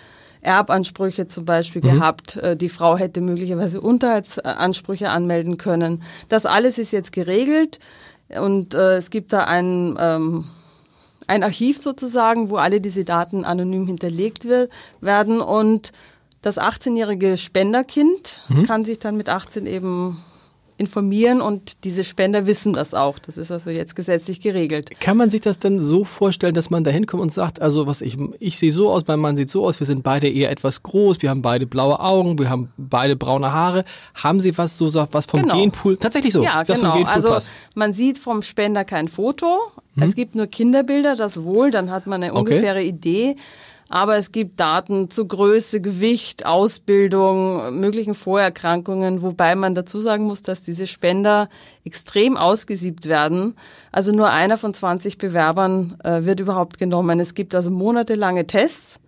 Erbansprüche 0.44 1.26
zum 1.28 1.46
Beispiel 1.46 1.82
gehabt. 1.82 2.36
Äh, 2.38 2.56
Die 2.56 2.70
Frau 2.70 2.96
hätte 2.96 3.22
möglicherweise 3.22 3.82
Unterhaltsansprüche 3.82 5.10
anmelden 5.10 5.58
können. 5.58 6.04
Das 6.30 6.46
alles 6.46 6.78
ist 6.78 6.92
jetzt 6.92 7.12
geregelt 7.12 7.80
und 8.30 8.76
äh, 8.76 8.98
es 8.98 9.10
gibt 9.10 9.34
da 9.34 9.46
ein, 9.46 9.98
ähm, 10.00 10.46
ein 11.26 11.42
Archiv 11.42 11.80
sozusagen, 11.80 12.52
wo 12.52 12.58
alle 12.58 12.82
diese 12.82 13.04
Daten 13.04 13.46
anonym 13.46 13.88
hinterlegt 13.88 14.46
wir- 14.46 14.70
werden 15.00 15.42
und 15.42 15.92
das 16.42 16.58
18-jährige 16.60 17.38
Spenderkind 17.38 18.42
kann 18.66 18.84
sich 18.84 19.00
dann 19.00 19.18
mit 19.18 19.30
18 19.30 19.66
eben 19.66 20.18
informieren 20.78 21.42
und 21.42 21.84
diese 21.84 22.04
Spender 22.04 22.48
wissen 22.48 22.74
das 22.74 22.96
auch. 22.96 23.20
Das 23.20 23.38
ist 23.38 23.52
also 23.52 23.70
jetzt 23.70 23.96
gesetzlich 23.96 24.42
geregelt. 24.42 24.90
Kann 25.00 25.16
man 25.16 25.30
sich 25.30 25.42
das 25.42 25.60
denn 25.60 25.80
so 25.80 26.04
vorstellen, 26.04 26.56
dass 26.56 26.72
man 26.72 26.84
da 26.84 26.90
hinkommt 26.90 27.22
und 27.22 27.32
sagt, 27.32 27.62
also 27.62 27.86
was 27.86 28.02
ich, 28.02 28.18
ich 28.40 28.58
sehe 28.58 28.72
so 28.72 28.90
aus, 28.90 29.04
mein 29.06 29.20
Mann 29.20 29.38
sieht 29.38 29.52
so 29.52 29.64
aus, 29.64 29.80
wir 29.80 29.86
sind 29.86 30.02
beide 30.02 30.28
eher 30.28 30.50
etwas 30.50 30.82
groß, 30.82 31.22
wir 31.22 31.30
haben 31.30 31.44
beide 31.44 31.68
blaue 31.68 32.00
Augen, 32.00 32.40
wir 32.40 32.50
haben 32.50 32.70
beide 32.78 33.16
braune 33.16 33.54
Haare. 33.54 33.86
Haben 34.16 34.40
Sie 34.40 34.58
was 34.58 34.76
so 34.80 34.92
was 35.12 35.28
vom 35.28 35.44
Genau. 35.44 35.60
Genpool? 35.60 35.98
Tatsächlich 35.98 36.34
so. 36.34 36.42
Ja, 36.44 36.64
genau. 36.64 37.04
Also 37.04 37.30
passt. 37.30 37.52
man 37.76 37.94
sieht 37.94 38.18
vom 38.18 38.42
Spender 38.42 38.84
kein 38.84 39.08
Foto. 39.08 39.60
Es 39.98 40.16
gibt 40.16 40.34
nur 40.36 40.48
Kinderbilder, 40.48 41.16
das 41.16 41.44
wohl, 41.44 41.70
dann 41.70 41.92
hat 41.92 42.08
man 42.08 42.24
eine 42.24 42.32
Okay. 42.34 42.40
ungefähre 42.40 42.82
Idee. 42.82 43.36
Aber 43.94 44.16
es 44.16 44.32
gibt 44.32 44.58
Daten 44.58 45.10
zu 45.10 45.28
Größe, 45.28 45.82
Gewicht, 45.82 46.46
Ausbildung, 46.46 47.78
möglichen 47.78 48.14
Vorerkrankungen, 48.14 49.22
wobei 49.22 49.54
man 49.56 49.76
dazu 49.76 50.00
sagen 50.00 50.24
muss, 50.24 50.44
dass 50.44 50.64
diese 50.64 50.88
Spender 50.88 51.50
extrem 51.84 52.38
ausgesiebt 52.38 53.10
werden. 53.10 53.56
Also 53.92 54.14
nur 54.14 54.30
einer 54.30 54.58
von 54.58 54.74
20 54.74 55.18
Bewerbern 55.18 55.98
äh, 56.06 56.24
wird 56.24 56.40
überhaupt 56.40 56.78
genommen. 56.78 57.20
Es 57.20 57.34
gibt 57.34 57.54
also 57.54 57.70
monatelange 57.70 58.48
Tests. 58.48 59.02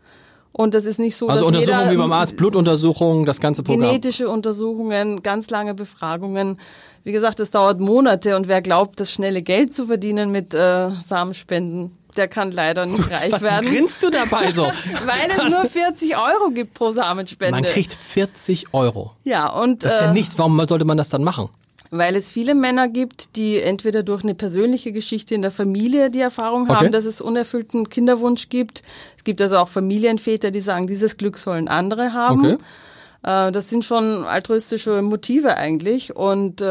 Und 0.51 0.73
das 0.73 0.83
ist 0.83 0.99
nicht 0.99 1.15
so, 1.15 1.29
Also 1.29 1.45
dass 1.45 1.47
Untersuchungen 1.47 1.79
jeder 1.85 1.91
wie 1.93 1.97
beim 1.97 2.11
Arzt, 2.11 2.35
Blutuntersuchungen, 2.37 3.25
das 3.25 3.39
ganze 3.39 3.63
Programm. 3.63 3.87
genetische 3.87 4.27
Untersuchungen, 4.27 5.23
ganz 5.23 5.49
lange 5.49 5.75
Befragungen. 5.75 6.59
Wie 7.05 7.13
gesagt, 7.13 7.39
das 7.39 7.51
dauert 7.51 7.79
Monate 7.79 8.35
und 8.35 8.49
wer 8.49 8.61
glaubt, 8.61 8.99
das 8.99 9.11
schnelle 9.11 9.41
Geld 9.41 9.71
zu 9.71 9.87
verdienen 9.87 10.29
mit 10.31 10.53
äh, 10.53 10.89
Samenspenden, 11.01 11.91
der 12.17 12.27
kann 12.27 12.51
leider 12.51 12.85
nicht 12.85 13.09
reich 13.11 13.31
Was 13.31 13.43
werden. 13.43 13.69
grinst 13.69 14.01
du 14.03 14.09
dabei 14.09 14.51
so? 14.51 14.63
Weil 15.05 15.29
es 15.29 15.51
nur 15.51 15.65
40 15.65 16.15
Euro 16.17 16.49
gibt 16.53 16.73
pro 16.73 16.91
Samenspende. 16.91 17.61
Man 17.61 17.63
kriegt 17.63 17.93
40 17.93 18.67
Euro. 18.73 19.11
ja, 19.23 19.47
und 19.49 19.83
Das 19.83 19.93
ist 19.95 20.01
ja 20.01 20.09
äh, 20.09 20.13
nichts. 20.13 20.37
Warum 20.37 20.63
sollte 20.67 20.85
man 20.85 20.97
das 20.97 21.09
dann 21.09 21.23
machen? 21.23 21.49
weil 21.95 22.15
es 22.15 22.31
viele 22.31 22.55
Männer 22.55 22.87
gibt, 22.87 23.35
die 23.35 23.59
entweder 23.61 24.01
durch 24.01 24.23
eine 24.23 24.33
persönliche 24.33 24.91
Geschichte 24.91 25.35
in 25.35 25.43
der 25.43 25.51
Familie 25.51 26.09
die 26.09 26.21
Erfahrung 26.21 26.63
Okay. 26.63 26.73
haben, 26.73 26.91
dass 26.91 27.05
es 27.05 27.21
unerfüllten 27.21 27.87
Kinderwunsch 27.87 28.49
gibt. 28.49 28.81
Es 29.15 29.23
gibt 29.23 29.39
also 29.43 29.57
auch 29.59 29.67
Familienväter, 29.67 30.49
die 30.49 30.61
sagen, 30.61 30.87
dieses 30.87 31.17
Glück 31.17 31.37
sollen 31.37 31.67
andere 31.67 32.13
haben. 32.13 32.45
Okay. 32.55 33.47
Äh, 33.47 33.51
Das 33.51 33.69
sind 33.69 33.85
schon 33.85 34.23
altruistische 34.25 35.03
Motive 35.03 35.55
eigentlich. 35.55 36.15
Und 36.15 36.61
äh, 36.61 36.65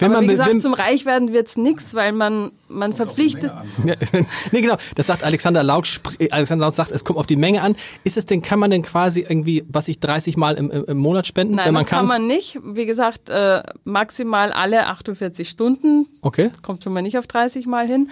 Wenn 0.00 0.10
man 0.10 0.24
wie 0.24 0.26
gesagt, 0.26 0.50
wenn- 0.50 0.58
zum 0.58 0.74
Reichwerden 0.74 1.32
wird's 1.32 1.56
nix, 1.56 1.94
weil 1.94 2.10
man 2.10 2.50
man 2.68 2.92
verpflichtet. 2.92 3.52
nee, 4.52 4.60
genau. 4.60 4.76
Das 4.94 5.06
sagt 5.06 5.22
Alexander 5.22 5.62
Lauk. 5.62 5.84
spr- 5.84 6.30
Alexander 6.32 6.66
Lauk 6.66 6.74
sagt, 6.74 6.90
es 6.90 7.04
kommt 7.04 7.18
auf 7.18 7.26
die 7.26 7.36
Menge 7.36 7.62
an. 7.62 7.76
Ist 8.04 8.16
es 8.16 8.26
denn, 8.26 8.42
kann 8.42 8.58
man 8.58 8.70
denn 8.70 8.82
quasi 8.82 9.20
irgendwie, 9.20 9.64
was 9.68 9.88
ich 9.88 10.00
30 10.00 10.36
Mal 10.36 10.54
im, 10.54 10.70
im, 10.70 10.96
Monat 10.96 11.26
spenden, 11.26 11.56
Nein, 11.56 11.66
wenn 11.66 11.74
man 11.74 11.82
das 11.84 11.90
kann 11.90 12.06
man 12.06 12.26
nicht. 12.26 12.58
Wie 12.64 12.86
gesagt, 12.86 13.28
äh, 13.30 13.62
maximal 13.84 14.52
alle 14.52 14.86
48 14.86 15.48
Stunden. 15.48 16.06
Okay. 16.22 16.50
Kommt 16.62 16.82
schon 16.82 16.92
mal 16.92 17.02
nicht 17.02 17.18
auf 17.18 17.26
30 17.26 17.66
Mal 17.66 17.86
hin. 17.86 18.10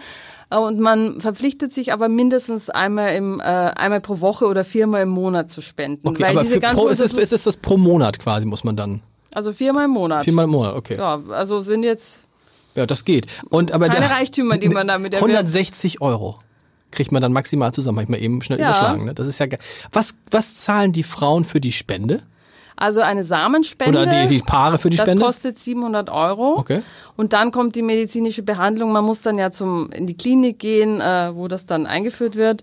Äh, 0.50 0.56
Und 0.56 0.78
man 0.80 1.20
verpflichtet 1.20 1.72
sich 1.72 1.92
aber 1.92 2.08
mindestens 2.08 2.70
einmal 2.70 3.14
im 3.14 3.40
äh, 3.40 3.42
einmal 3.42 4.00
pro 4.00 4.20
Woche 4.20 4.46
oder 4.46 4.64
viermal 4.64 5.02
im 5.02 5.10
Monat 5.10 5.50
zu 5.50 5.62
spenden. 5.62 6.06
Okay, 6.06 6.22
weil 6.22 6.30
aber 6.32 6.42
diese 6.42 6.60
ganzen 6.60 6.80
pro, 6.80 6.88
ist, 6.88 7.00
es, 7.00 7.12
ist 7.12 7.32
es 7.32 7.44
das 7.44 7.56
pro 7.56 7.76
Monat 7.76 8.18
quasi, 8.18 8.46
muss 8.46 8.64
man 8.64 8.76
dann? 8.76 9.00
also 9.34 9.52
viermal 9.52 9.86
im 9.86 9.92
Monat. 9.92 10.24
Viermal 10.24 10.44
im 10.44 10.50
Monat, 10.50 10.74
okay. 10.74 10.96
Ja, 10.98 11.20
also 11.30 11.60
sind 11.60 11.82
jetzt 11.84 12.22
das 12.74 13.04
geht. 13.04 13.26
Und, 13.50 13.72
aber 13.72 13.88
keine 13.88 14.06
der- 14.08 14.16
Reichtümer, 14.16 14.56
die 14.58 14.68
man 14.68 14.88
damit 14.88 15.14
erwirbt. 15.14 15.30
160 15.32 16.00
Euro 16.00 16.38
kriegt 16.90 17.10
man 17.12 17.22
dann 17.22 17.32
maximal 17.32 17.72
zusammen. 17.72 17.98
Hab 17.98 18.04
ich 18.04 18.08
mal 18.10 18.20
eben 18.20 18.42
schnell 18.42 18.60
Ja. 18.60 18.68
überschlagen. 18.68 19.04
Ne? 19.06 19.14
Das 19.14 19.26
ist 19.26 19.38
ja 19.38 19.46
geil. 19.46 19.58
Was, 19.92 20.14
was 20.30 20.56
zahlen 20.56 20.92
die 20.92 21.02
Frauen 21.02 21.44
für 21.44 21.60
die 21.60 21.72
Spende? 21.72 22.20
Also 22.76 23.00
eine 23.00 23.22
Samenspende. 23.22 24.02
Oder 24.02 24.22
die, 24.26 24.28
die 24.38 24.42
Paare 24.42 24.78
für 24.78 24.90
die 24.90 24.96
das 24.96 25.06
Spende? 25.08 25.24
kostet 25.24 25.58
700 25.58 26.10
Euro. 26.10 26.58
Okay. 26.58 26.82
Und 27.16 27.32
dann 27.32 27.52
kommt 27.52 27.76
die 27.76 27.82
medizinische 27.82 28.42
Behandlung. 28.42 28.92
Man 28.92 29.04
muss 29.04 29.22
dann 29.22 29.38
ja 29.38 29.50
zum 29.50 29.90
in 29.92 30.06
die 30.06 30.16
Klinik 30.16 30.58
gehen, 30.58 31.00
äh, 31.00 31.34
wo 31.34 31.48
das 31.48 31.64
dann 31.66 31.86
eingeführt 31.86 32.34
wird. 32.36 32.62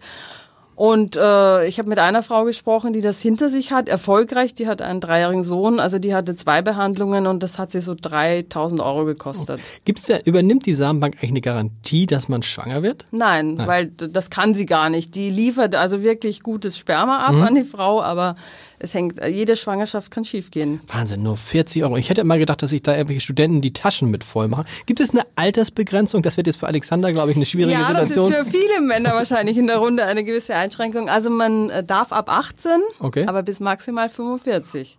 Und 0.80 1.18
äh, 1.18 1.66
ich 1.68 1.78
habe 1.78 1.90
mit 1.90 2.00
einer 2.00 2.24
Frau 2.24 2.46
gesprochen, 2.46 2.94
die 2.94 3.02
das 3.02 3.22
hinter 3.22 3.50
sich 3.50 3.74
hat, 3.74 3.90
erfolgreich. 3.90 4.54
Die 4.54 4.66
hat 4.66 4.82
einen 4.82 5.02
dreijährigen 5.02 5.44
Sohn, 5.44 5.78
also 5.82 6.00
die 6.00 6.16
hatte 6.16 6.36
zwei 6.36 6.62
Behandlungen 6.62 7.28
und 7.28 7.44
das 7.44 7.60
hat 7.60 7.70
sie 7.70 7.82
so 7.82 7.96
3000 8.00 8.80
Euro 8.80 9.04
gekostet. 9.04 9.60
Gibt's 9.84 10.08
ja, 10.08 10.20
übernimmt 10.24 10.66
die 10.66 10.74
Samenbank 10.74 11.16
eigentlich 11.16 11.32
eine 11.32 11.42
Garantie, 11.42 12.06
dass 12.06 12.30
man 12.30 12.44
schwanger 12.44 12.82
wird? 12.82 13.04
Nein, 13.12 13.58
weil 13.66 13.88
d- 13.88 14.08
das 14.10 14.30
kann 14.30 14.56
sie 14.56 14.66
gar 14.66 14.90
nicht. 14.90 15.16
Die 15.16 15.30
liefert 15.30 15.76
also 15.76 16.02
wirklich 16.02 16.44
gutes 16.44 16.78
Sperma 16.78 17.26
ab 17.26 17.34
Mhm. 17.34 17.42
an 17.44 17.56
die 17.56 17.64
Frau, 17.66 18.02
aber 18.02 18.38
es 18.80 18.94
hängt, 18.94 19.20
jede 19.26 19.56
Schwangerschaft 19.56 20.12
kann 20.12 20.24
schiefgehen. 20.26 20.80
Wahnsinn, 20.88 21.24
nur 21.24 21.38
40 21.38 21.84
Euro. 21.84 21.98
Ich 21.98 22.10
hätte 22.10 22.24
mal 22.24 22.40
gedacht, 22.40 22.62
dass 22.62 22.70
sich 22.70 22.82
da 22.82 22.94
irgendwelche 22.96 23.22
Studenten 23.22 23.62
die 23.62 23.74
Taschen 23.74 24.10
mit 24.12 24.24
voll 24.24 24.48
machen. 24.48 24.66
Gibt 24.86 25.00
es 25.00 25.12
eine 25.12 25.24
Altersbegrenzung? 25.36 26.22
Das 26.22 26.38
wird 26.38 26.48
jetzt 26.48 26.60
für 26.60 26.68
Alexander, 26.68 27.12
glaube 27.12 27.32
ich, 27.32 27.36
eine 27.38 27.46
schwierige 27.46 27.74
Ja, 27.74 27.92
das 27.94 28.06
ist 28.06 28.14
Situation. 28.16 28.46
für 28.46 28.52
viele 28.52 28.82
Männer 28.82 29.14
wahrscheinlich 29.14 29.58
in 29.58 29.68
der 29.68 29.78
Runde 29.78 30.06
eine 30.06 30.24
gewisse 30.24 30.56
Einschränkung. 30.56 31.10
Also 31.10 31.30
man 31.30 31.70
äh, 31.70 31.84
darf 31.84 32.12
ab 32.12 32.30
18, 32.32 32.72
Okay. 33.00 33.26
aber 33.28 33.42
bis 33.44 33.60
maximal 33.60 34.10
45. 34.10 34.99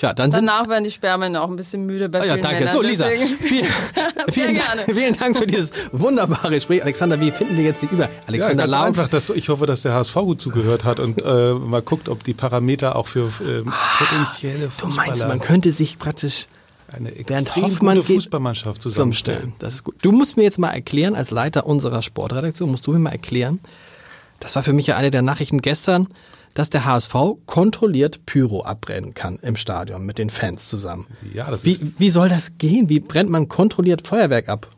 Tja, 0.00 0.14
dann 0.14 0.32
sind 0.32 0.46
Danach 0.46 0.66
werden 0.66 0.84
die 0.84 0.90
Spermien 0.90 1.36
auch 1.36 1.50
ein 1.50 1.56
bisschen 1.56 1.84
müde 1.84 2.08
bei 2.08 2.20
Ah 2.20 2.24
ja, 2.24 2.32
vielen 2.32 2.42
danke. 2.42 2.58
Männern. 2.60 2.72
So, 2.72 2.80
Lisa, 2.80 3.06
deswegen- 3.06 3.36
vielen, 3.38 3.66
vielen, 4.32 4.54
gerne. 4.54 4.82
vielen 4.86 5.14
Dank 5.14 5.36
für 5.36 5.46
dieses 5.46 5.72
wunderbare 5.92 6.48
Gespräch. 6.54 6.82
Alexander, 6.82 7.20
wie 7.20 7.30
finden 7.30 7.58
wir 7.58 7.64
jetzt 7.64 7.82
den 7.82 7.90
Über? 7.90 8.04
Ja, 8.04 8.10
Alexander 8.26 8.62
ganz 8.62 8.72
Lauf. 8.72 8.86
einfach. 8.86 9.08
Dass, 9.08 9.28
ich 9.28 9.50
hoffe, 9.50 9.66
dass 9.66 9.82
der 9.82 9.92
HSV 9.92 10.14
gut 10.14 10.40
zugehört 10.40 10.84
hat 10.84 11.00
und 11.00 11.20
äh, 11.22 11.52
mal 11.52 11.82
guckt, 11.82 12.08
ob 12.08 12.24
die 12.24 12.32
Parameter 12.32 12.96
auch 12.96 13.08
für 13.08 13.30
ähm, 13.46 13.70
potenzielle 13.98 14.64
Du 14.64 14.70
Fußballer 14.70 15.06
meinst, 15.08 15.28
man 15.28 15.38
könnte 15.40 15.70
sich 15.70 15.98
praktisch 15.98 16.46
eine 16.96 17.10
Bernd 17.10 17.48
extrem 17.48 17.64
Hoffmann 17.64 17.96
gute 17.98 18.14
Fußballmannschaft 18.14 18.80
zusammenstellen. 18.80 19.38
zusammenstellen. 19.38 19.52
Das 19.58 19.74
ist 19.74 19.84
gut. 19.84 19.96
Du 20.00 20.12
musst 20.12 20.38
mir 20.38 20.44
jetzt 20.44 20.58
mal 20.58 20.70
erklären, 20.70 21.14
als 21.14 21.30
Leiter 21.30 21.66
unserer 21.66 22.00
Sportredaktion, 22.00 22.70
musst 22.70 22.86
du 22.86 22.92
mir 22.92 23.00
mal 23.00 23.10
erklären, 23.12 23.60
das 24.40 24.56
war 24.56 24.62
für 24.62 24.72
mich 24.72 24.86
ja 24.86 24.96
eine 24.96 25.10
der 25.10 25.20
Nachrichten 25.20 25.60
gestern, 25.60 26.08
dass 26.54 26.70
der 26.70 26.84
HSV 26.84 27.14
kontrolliert 27.46 28.26
Pyro 28.26 28.62
abbrennen 28.62 29.14
kann 29.14 29.38
im 29.42 29.56
Stadion 29.56 30.04
mit 30.04 30.18
den 30.18 30.30
Fans 30.30 30.68
zusammen. 30.68 31.06
Ja, 31.32 31.50
das 31.50 31.64
Wie, 31.64 31.72
ist, 31.72 31.82
wie 31.98 32.10
soll 32.10 32.28
das 32.28 32.58
gehen? 32.58 32.88
Wie 32.88 33.00
brennt 33.00 33.30
man 33.30 33.48
kontrolliert 33.48 34.06
Feuerwerk 34.06 34.48
ab? 34.48 34.68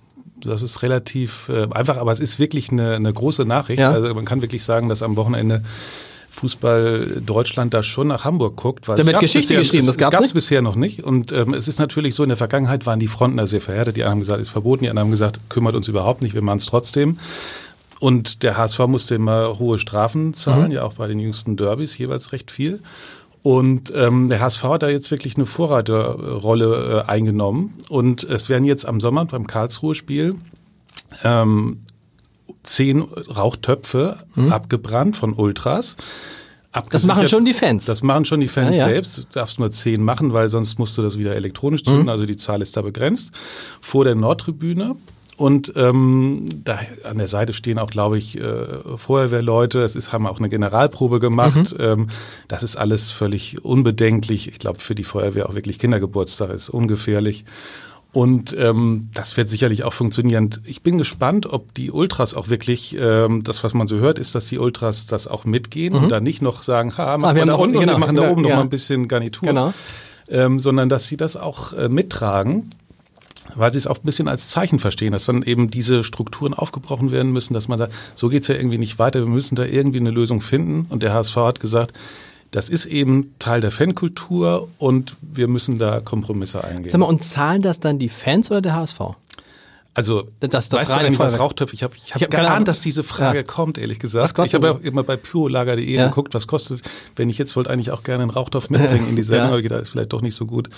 das 0.45 0.63
ist 0.63 0.83
relativ 0.83 1.49
äh, 1.49 1.69
einfach, 1.73 1.97
aber 1.99 2.13
es 2.13 2.21
ist 2.21 2.39
wirklich 2.39 2.71
eine, 2.71 2.97
eine 2.97 3.13
große 3.13 3.45
Nachricht. 3.45 3.81
Ja. 3.81 3.93
Also 3.93 4.13
man 4.15 4.25
kann 4.25 4.43
wirklich 4.43 4.65
sagen, 4.65 4.89
dass 4.89 5.03
am 5.03 5.17
Wochenende 5.17 5.63
Fußball 6.31 7.21
Deutschland 7.25 7.75
da 7.75 7.83
schon 7.83 8.09
nach 8.09 8.25
Hamburg 8.25 8.57
guckt. 8.57 8.89
Weil 8.89 8.97
Da 8.97 9.03
es 9.03 9.07
wird 9.07 9.21
Geschichte 9.21 9.49
bisher, 9.49 9.59
geschrieben, 9.59 9.87
das 9.87 9.97
es, 9.97 9.99
gab's 9.99 10.19
es 10.21 10.33
bisher 10.33 10.63
noch 10.63 10.77
nicht. 10.77 11.05
Und 11.05 11.31
ähm, 11.31 11.53
es 11.53 11.69
ist 11.69 11.79
natürlich 11.79 12.15
so, 12.15 12.23
in 12.23 12.31
der 12.31 12.39
Vergangenheit 12.39 12.87
waren 12.87 12.99
die 12.99 13.07
Fronten 13.07 13.37
da 13.37 13.47
sehr 13.47 13.61
verhärtet. 13.61 13.97
Die 13.97 14.03
einen 14.03 14.13
haben 14.13 14.21
gesagt, 14.21 14.41
ist 14.41 14.49
verboten, 14.49 14.85
die 14.85 14.91
anderen 14.91 15.09
haben 15.09 15.13
gesagt, 15.13 15.41
kümmert 15.51 15.75
uns 15.75 15.89
überhaupt 15.89 16.23
nicht, 16.23 16.35
wir 16.35 16.43
machen 16.43 16.57
es 16.57 16.67
trotzdem. 16.67 17.19
Und 18.03 18.43
der 18.43 18.57
HSV 18.57 18.81
musste 18.89 19.15
immer 19.15 19.61
hohe 19.61 19.79
Strafen 19.79 20.35
zahlen, 20.35 20.67
Mhm. 20.67 20.73
ja 20.73 20.83
auch 20.83 20.95
bei 20.95 21.07
den 21.07 21.21
jüngsten 21.21 21.57
Derbys 21.57 21.97
jeweils 21.97 22.33
recht 22.33 22.51
viel. 22.51 22.81
Und 23.45 23.93
ähm, 23.95 24.29
der 24.29 24.41
HSV 24.41 24.65
hat 24.65 24.83
da 24.83 24.89
jetzt 24.89 25.11
wirklich 25.13 25.37
eine 25.37 25.47
Vorreiterrolle 25.47 27.05
äh, 27.07 27.11
eingenommen. 27.11 27.75
Und 27.89 28.25
es 28.25 28.49
werden 28.49 28.65
jetzt 28.65 28.87
am 28.87 29.01
Sommer 29.01 29.25
beim 29.27 29.47
Karlsruhe-Spiel 29.47 30.35
ähm, 31.23 31.83
zehn 32.65 33.01
Rauchtöpfe 33.03 34.17
abgebrannt 34.51 35.17
von 35.17 35.33
Ultras. 35.35 35.97
Mhm. 36.75 36.83
Das 36.91 37.05
machen 37.05 37.29
schon 37.29 37.45
die 37.45 37.55
Fans. 37.55 37.85
Das 37.85 38.03
machen 38.03 38.25
schon 38.25 38.41
die 38.41 38.49
Fans 38.49 38.77
Ja, 38.77 38.85
ja. 38.85 38.89
selbst. 38.89 39.19
Du 39.19 39.23
darfst 39.33 39.59
nur 39.59 39.71
zehn 39.71 40.03
machen, 40.03 40.33
weil 40.33 40.49
sonst 40.49 40.79
musst 40.79 40.97
du 40.97 41.03
das 41.03 41.19
wieder 41.19 41.35
elektronisch 41.37 41.85
zünden. 41.85 42.09
Also 42.09 42.25
die 42.27 42.37
Zahl 42.37 42.63
ist 42.63 42.77
da 42.77 42.83
begrenzt. 42.83 43.31
Vor 43.81 44.05
der 44.05 44.15
Nordtribüne. 44.15 44.97
Und 45.37 45.73
ähm, 45.77 46.47
da 46.63 46.79
an 47.05 47.19
der 47.19 47.27
Seite 47.27 47.53
stehen 47.53 47.79
auch, 47.79 47.91
glaube 47.91 48.19
ich, 48.19 48.39
äh, 48.39 48.97
Feuerwehrleute. 48.97 49.83
Es 49.83 49.97
ist, 49.97 50.13
haben 50.13 50.27
auch 50.27 50.39
eine 50.39 50.49
Generalprobe 50.49 51.21
gemacht. 51.21 51.75
Ähm, 51.79 52.09
das 52.49 52.63
ist 52.63 52.77
alles 52.77 53.11
völlig 53.11 53.65
unbedenklich. 53.65 54.49
Ich 54.49 54.59
glaube, 54.59 54.79
für 54.79 54.95
die 54.95 55.05
Feuerwehr 55.05 55.49
auch 55.49 55.55
wirklich 55.55 55.79
Kindergeburtstag 55.79 56.51
ist 56.51 56.69
ungefährlich. 56.69 57.45
Und 58.13 58.55
ähm, 58.59 59.09
das 59.15 59.39
wird 59.39 59.49
sicherlich 59.49 59.85
auch 59.85 59.95
funktionieren. 59.95 60.51
Ich 60.65 60.83
bin 60.83 60.99
gespannt, 60.99 61.47
ob 61.47 61.73
die 61.73 61.91
Ultras 61.91 62.35
auch 62.35 62.51
wirklich, 62.51 62.95
ähm, 63.01 63.43
das, 63.43 63.65
was 63.65 63.73
man 63.73 63.87
so 63.87 63.97
hört, 63.97 64.19
ist, 64.19 64.35
dass 64.35 64.45
die 64.47 64.59
Ultras 64.59 65.07
das 65.07 65.29
auch 65.29 65.47
mitgehen 65.47 65.95
und 65.95 66.11
dann 66.11 66.23
nicht 66.23 66.43
noch 66.43 66.63
sagen, 66.63 66.99
ha, 66.99 67.17
machen 67.17 67.21
Mhm. 67.21 67.25
Ah, 67.25 67.35
wir 67.35 67.47
da 67.47 67.55
unten 67.55 67.81
genau, 67.81 67.93
wir 67.95 67.99
machen 67.99 68.17
da 68.17 68.23
genau, 68.23 68.33
oben 68.33 68.43
noch 68.43 68.51
ja. 68.51 68.57
mal 68.57 68.63
ein 68.63 68.71
bisschen 68.71 69.09
Garnitur. 69.09 69.49
Genau. 69.49 69.73
Ähm, 70.29 70.59
sondern 70.59 70.91
dass 70.91 71.09
sie 71.09 71.17
das 71.17 71.37
auch 71.37 71.73
äh, 71.73 71.89
mittragen 71.89 72.75
weil 73.55 73.73
sie 73.73 73.79
es 73.79 73.87
auch 73.87 73.99
ein 73.99 74.05
bisschen 74.05 74.29
als 74.29 74.49
Zeichen 74.49 74.79
verstehen, 74.79 75.13
dass 75.13 75.25
dann 75.27 75.43
eben 75.43 75.71
diese 75.71 76.05
Strukturen 76.05 76.55
aufgebrochen 76.55 77.11
werden 77.11 77.33
müssen, 77.33 77.55
dass 77.55 77.69
man 77.69 77.79
sagt, 77.79 77.93
so 78.15 78.29
geht's 78.29 78.49
ja 78.49 78.55
irgendwie 78.55 78.79
nicht 78.79 78.99
weiter, 78.99 79.21
wir 79.21 79.27
müssen 79.29 79.57
da 79.57 79.65
irgendwie 79.65 80.01
eine 80.01 80.11
Lösung 80.11 80.41
finden. 80.41 80.87
Und 80.89 81.03
der 81.03 81.13
HSV 81.13 81.37
hat 81.37 81.61
gesagt, 81.61 81.93
das 82.51 82.69
ist 82.69 82.87
eben 82.87 83.35
Teil 83.39 83.61
der 83.61 83.71
Fankultur 83.71 84.69
und 84.79 85.15
wir 85.23 85.49
müssen 85.49 85.79
da 85.79 86.01
Kompromisse 86.01 86.63
eingehen. 86.63 86.91
Sag 86.91 86.99
mal, 86.99 87.07
und 87.07 87.25
zahlen 87.25 87.63
das 87.63 87.81
dann 87.81 87.99
die 87.99 88.09
Fans 88.11 88.51
oder 88.51 88.61
der 88.61 88.75
HSV? 88.75 89.01
Also, 89.95 90.23
Das- 90.41 90.71
das 90.71 90.73
weißt 90.81 90.91
du 90.91 90.95
eigentlich, 90.95 91.19
was. 91.19 91.39
Rauchtöpfe? 91.39 91.75
Ich 91.75 91.83
habe 91.83 91.95
ich 91.97 92.11
hab 92.15 92.17
Ich 92.17 92.23
hab 92.23 92.31
geahnt, 92.31 92.67
dass 92.67 92.81
diese 92.81 93.03
Frage 93.03 93.39
Ja. 93.39 93.43
kommt, 93.45 93.77
ehrlich 93.77 93.99
gesagt. 93.99 94.25
Was 94.25 94.33
kostet 94.35 94.49
ich 94.61 94.67
habe 94.67 94.79
auch 94.79 94.83
immer 94.83 95.03
bei 95.03 95.17
pyrolager.de 95.19 95.85
Ja. 95.95 96.07
geguckt, 96.09 96.33
was 96.33 96.47
kostet, 96.47 96.81
wenn 97.17 97.29
ich 97.29 97.37
jetzt 97.37 97.57
wollte 97.57 97.69
eigentlich 97.71 97.91
auch 97.91 98.03
gerne 98.03 98.23
einen 98.23 98.31
Rauchtopf 98.31 98.71
mitbringen 98.71 99.07
in 99.11 99.17
die 99.17 99.23
Sendung, 99.23 99.49
Ja. 99.49 99.53
aber 99.53 99.63
gedacht, 99.63 99.83
ist 99.83 99.91
vielleicht 99.91 100.13
doch 100.15 100.23
nicht 100.23 100.35
so 100.35 100.47
gut. 100.47 100.71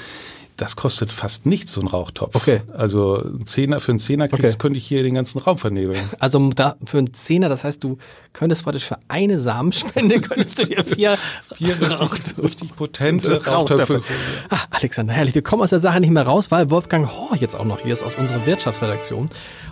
Das 0.56 0.76
kostet 0.76 1.11
fast 1.11 1.46
nichts, 1.46 1.73
so 1.73 1.80
ein 1.80 1.88
Rauchtopf. 1.88 2.37
Okay. 2.37 2.62
Also 2.73 3.16
ein 3.25 3.44
Zehner, 3.44 3.80
für 3.80 3.90
einen 3.92 3.99
Zehner 3.99 4.28
kriegst, 4.28 4.44
Okay. 4.44 4.58
könnte 4.58 4.78
ich 4.78 4.87
hier 4.87 5.02
den 5.02 5.14
ganzen 5.14 5.40
Raum 5.40 5.58
vernebeln. 5.58 5.99
Also 6.20 6.50
da 6.50 6.76
für 6.87 6.99
einen 6.99 7.12
Zehner, 7.12 7.49
das 7.49 7.64
heißt, 7.64 7.82
du 7.82 7.99
könntest 8.32 8.62
praktisch 8.64 8.84
für 8.84 8.99
eine 9.08 9.40
Samenspende 9.40 10.20
könntest 10.20 10.58
du 10.58 10.64
dir 10.64 10.84
vier, 10.84 11.18
Vier 11.56 11.80
richtig, 12.11 12.38
richtig 12.42 12.76
potente 12.76 13.44
Rauchtöpfe. 13.44 14.02
Ah, 14.50 14.58
Alexander, 14.70 15.12
herrlich. 15.12 15.34
Wir 15.34 15.42
kommen 15.42 15.62
aus 15.62 15.70
der 15.70 15.80
Sache 15.80 16.00
nicht 16.00 16.11
mehr 16.11 16.23
raus, 16.25 16.50
weil 16.50 16.70
Wolfgang 16.70 17.08
Horch 17.11 17.40
jetzt 17.40 17.56
auch 17.56 17.64
noch 17.64 17.80
hier 17.80 17.92
ist 17.92 18.02
aus 18.02 18.14
unserer 18.16 18.46
Wirtschaftsredaktion. 18.46 19.28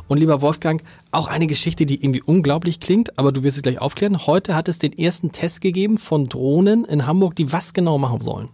Und 0.09 0.19
lieber 0.19 0.41
Wolfgang, 0.41 0.83
auch 1.13 1.29
eine 1.29 1.47
Geschichte, 1.47 1.87
die 1.87 2.03
irgendwie 2.03 2.23
unglaublich 2.23 2.81
klingt, 2.81 3.19
aber 3.19 3.31
du 3.33 3.43
wirst 3.45 3.57
sie 3.57 3.63
gleich 3.63 3.81
aufklären. 3.81 4.27
Heute 4.27 4.57
hat 4.57 4.69
es 4.69 4.79
den 4.79 4.93
ersten 4.93 5.31
Test 5.33 5.61
gegeben 5.61 5.97
von 5.99 6.29
Drohnen 6.29 6.85
in 6.85 7.07
Hamburg, 7.07 7.37
die 7.37 7.53
was 7.53 7.73
genau 7.73 7.99
machen 7.99 8.21
sollen. 8.21 8.49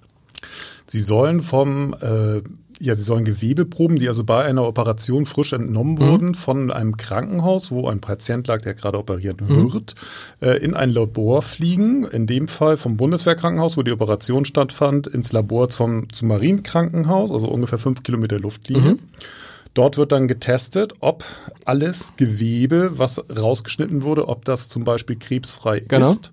Sie 0.90 1.00
sollen 1.00 1.42
vom, 1.42 1.94
äh, 2.00 2.40
ja, 2.80 2.94
sie 2.94 3.02
sollen 3.02 3.24
Gewebeproben, 3.24 3.98
die 3.98 4.08
also 4.08 4.24
bei 4.24 4.44
einer 4.44 4.64
Operation 4.66 5.26
frisch 5.26 5.52
entnommen 5.52 5.98
wurden, 5.98 6.34
von 6.34 6.70
einem 6.70 6.96
Krankenhaus, 6.96 7.70
wo 7.70 7.88
ein 7.88 8.00
Patient 8.00 8.46
lag, 8.46 8.62
der 8.62 8.74
gerade 8.74 8.98
operiert 8.98 9.46
wird, 9.48 9.94
äh, 10.40 10.58
in 10.62 10.74
ein 10.74 10.90
Labor 10.90 11.42
fliegen. 11.42 12.04
In 12.04 12.26
dem 12.26 12.46
Fall 12.48 12.76
vom 12.76 12.96
Bundeswehrkrankenhaus, 12.96 13.76
wo 13.76 13.82
die 13.82 13.92
Operation 13.92 14.44
stattfand, 14.44 15.06
ins 15.08 15.32
Labor 15.32 15.68
zum, 15.68 16.10
zum 16.12 16.28
Marienkrankenhaus, 16.28 17.30
also 17.30 17.48
ungefähr 17.48 17.78
fünf 17.78 18.02
Kilometer 18.02 18.38
Luftlinie. 18.38 18.96
Dort 19.74 19.96
wird 19.98 20.12
dann 20.12 20.26
getestet, 20.28 20.94
ob 21.00 21.24
alles 21.64 22.14
Gewebe, 22.16 22.92
was 22.96 23.22
rausgeschnitten 23.36 24.02
wurde, 24.02 24.26
ob 24.28 24.44
das 24.44 24.68
zum 24.68 24.84
Beispiel 24.84 25.16
krebsfrei 25.16 25.80
Genau. 25.80 26.10
ist. 26.12 26.32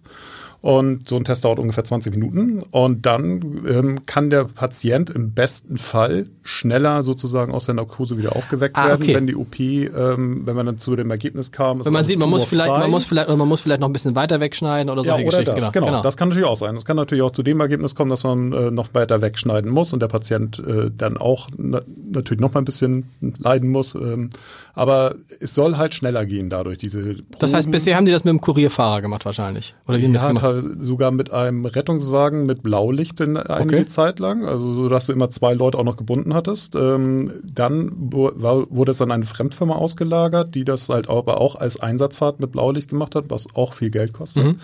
Und 0.66 1.08
so 1.08 1.16
ein 1.16 1.24
Test 1.24 1.46
dauert 1.46 1.60
ungefähr 1.60 1.84
20 1.84 2.12
Minuten. 2.12 2.64
Und 2.72 3.06
dann 3.06 3.62
ähm, 3.70 4.08
kann 4.08 4.32
der 4.32 4.46
Patient 4.46 5.12
im 5.12 5.32
besten 5.32 5.78
Fall 5.78 6.26
schneller 6.42 7.04
sozusagen 7.04 7.54
aus 7.54 7.66
der 7.66 7.76
Narkose 7.76 8.18
wieder 8.18 8.36
aufgeweckt 8.36 8.76
Ah, 8.76 8.88
werden, 8.88 9.04
okay. 9.04 9.14
wenn 9.14 9.28
die 9.28 9.36
OP, 9.36 9.60
ähm, 9.60 10.42
wenn 10.44 10.56
man 10.56 10.66
dann 10.66 10.80
zu 10.80 10.96
dem 10.96 11.12
Ergebnis 11.12 11.52
kam. 11.52 11.82
ist 11.82 11.86
Wenn 11.86 11.94
man 11.94 12.04
sieht, 12.04 12.18
man 12.18 12.32
muss 12.32 12.46
vielleicht, 12.46 12.72
man 12.72 12.90
muss 12.90 13.06
vielleicht, 13.06 13.30
man 13.30 13.48
muss 13.48 13.62
vielleicht 13.62 13.80
noch 13.80 13.90
ein 13.90 13.94
bisschen 13.94 14.16
weiter 14.16 14.40
wegschneiden 14.40 14.90
oder 14.90 15.04
ja, 15.04 15.12
solche 15.12 15.28
oder 15.28 15.44
das, 15.44 15.72
genau, 15.72 16.02
Das 16.02 16.18
kann 16.18 16.30
natürlich 16.30 16.48
auch 16.48 16.58
sein. 16.58 16.76
Es 16.76 16.84
kann 16.84 16.96
natürlich 16.96 17.22
auch 17.22 17.30
zu 17.30 17.44
dem 17.44 17.60
Ergebnis 17.60 17.94
kommen, 17.94 18.10
dass 18.10 18.24
man 18.24 18.52
äh, 18.52 18.72
noch 18.72 18.96
weiter 18.96 19.22
wegschneiden 19.22 19.70
muss 19.70 19.94
und 19.94 20.00
der 20.00 20.08
Patient 20.08 20.58
äh, 20.58 20.90
dann 20.90 21.18
auch 21.18 21.48
na 21.60 21.82
natürlich 22.12 22.42
noch 22.42 22.56
mal 22.56 22.62
ein 22.62 22.66
bisschen 22.66 23.08
leiden 23.38 23.70
muss. 23.70 23.94
Ähm, 23.94 24.32
Aber 24.76 25.16
es 25.40 25.56
soll 25.56 25.78
halt 25.78 25.94
schneller 25.94 26.26
gehen 26.26 26.50
dadurch, 26.50 26.78
diese 26.78 27.00
Proben. 27.02 27.26
Das 27.40 27.54
heißt, 27.54 27.72
bisher 27.72 27.96
haben 27.96 28.06
die 28.06 28.12
das 28.12 28.24
mit 28.26 28.32
dem 28.34 28.42
Kurierfahrer 28.42 29.02
gemacht 29.02 29.26
wahrscheinlich. 29.26 29.74
Oder 29.88 29.98
wie 29.98 30.04
haben 30.04 30.08
die 30.10 30.14
das 30.14 30.24
Ja, 30.24 30.30
gemacht? 30.30 30.44
halt 30.44 30.66
sogar 30.84 31.12
mit 31.12 31.32
einem 31.32 31.66
Rettungswagen 31.66 32.46
mit 32.46 32.62
Blaulicht 32.62 33.20
in 33.22 33.38
einige 33.38 33.78
Okay. 33.78 33.88
Zeit 33.88 34.20
lang, 34.20 34.46
also 34.46 34.74
so, 34.74 34.90
dass 34.90 35.06
du 35.06 35.14
immer 35.14 35.30
zwei 35.30 35.54
Leute 35.54 35.78
auch 35.78 35.84
noch 35.86 35.96
gebunden 35.96 36.34
hattest. 36.34 36.76
Ähm, 36.76 37.32
dann 37.54 37.92
wurde 38.12 38.92
es 38.92 39.02
an 39.02 39.12
eine 39.12 39.26
Fremdfirma 39.26 39.76
ausgelagert, 39.76 40.54
die 40.56 40.66
das 40.66 40.90
halt 40.90 41.10
aber 41.10 41.40
auch 41.40 41.56
als 41.56 41.80
Einsatzfahrt 41.80 42.40
mit 42.42 42.52
Blaulicht 42.52 42.90
gemacht 42.90 43.16
hat, 43.16 43.26
was 43.30 43.46
auch 43.54 43.74
viel 43.74 43.90
Geld 43.90 44.12
kostet. 44.14 44.44
Mhm. 44.44 44.56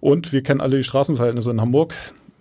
Und 0.00 0.32
wir 0.32 0.42
kennen 0.42 0.60
alle 0.60 0.76
die 0.78 0.84
Straßenverhältnisse 0.84 1.50
in 1.52 1.60
Hamburg. 1.60 1.94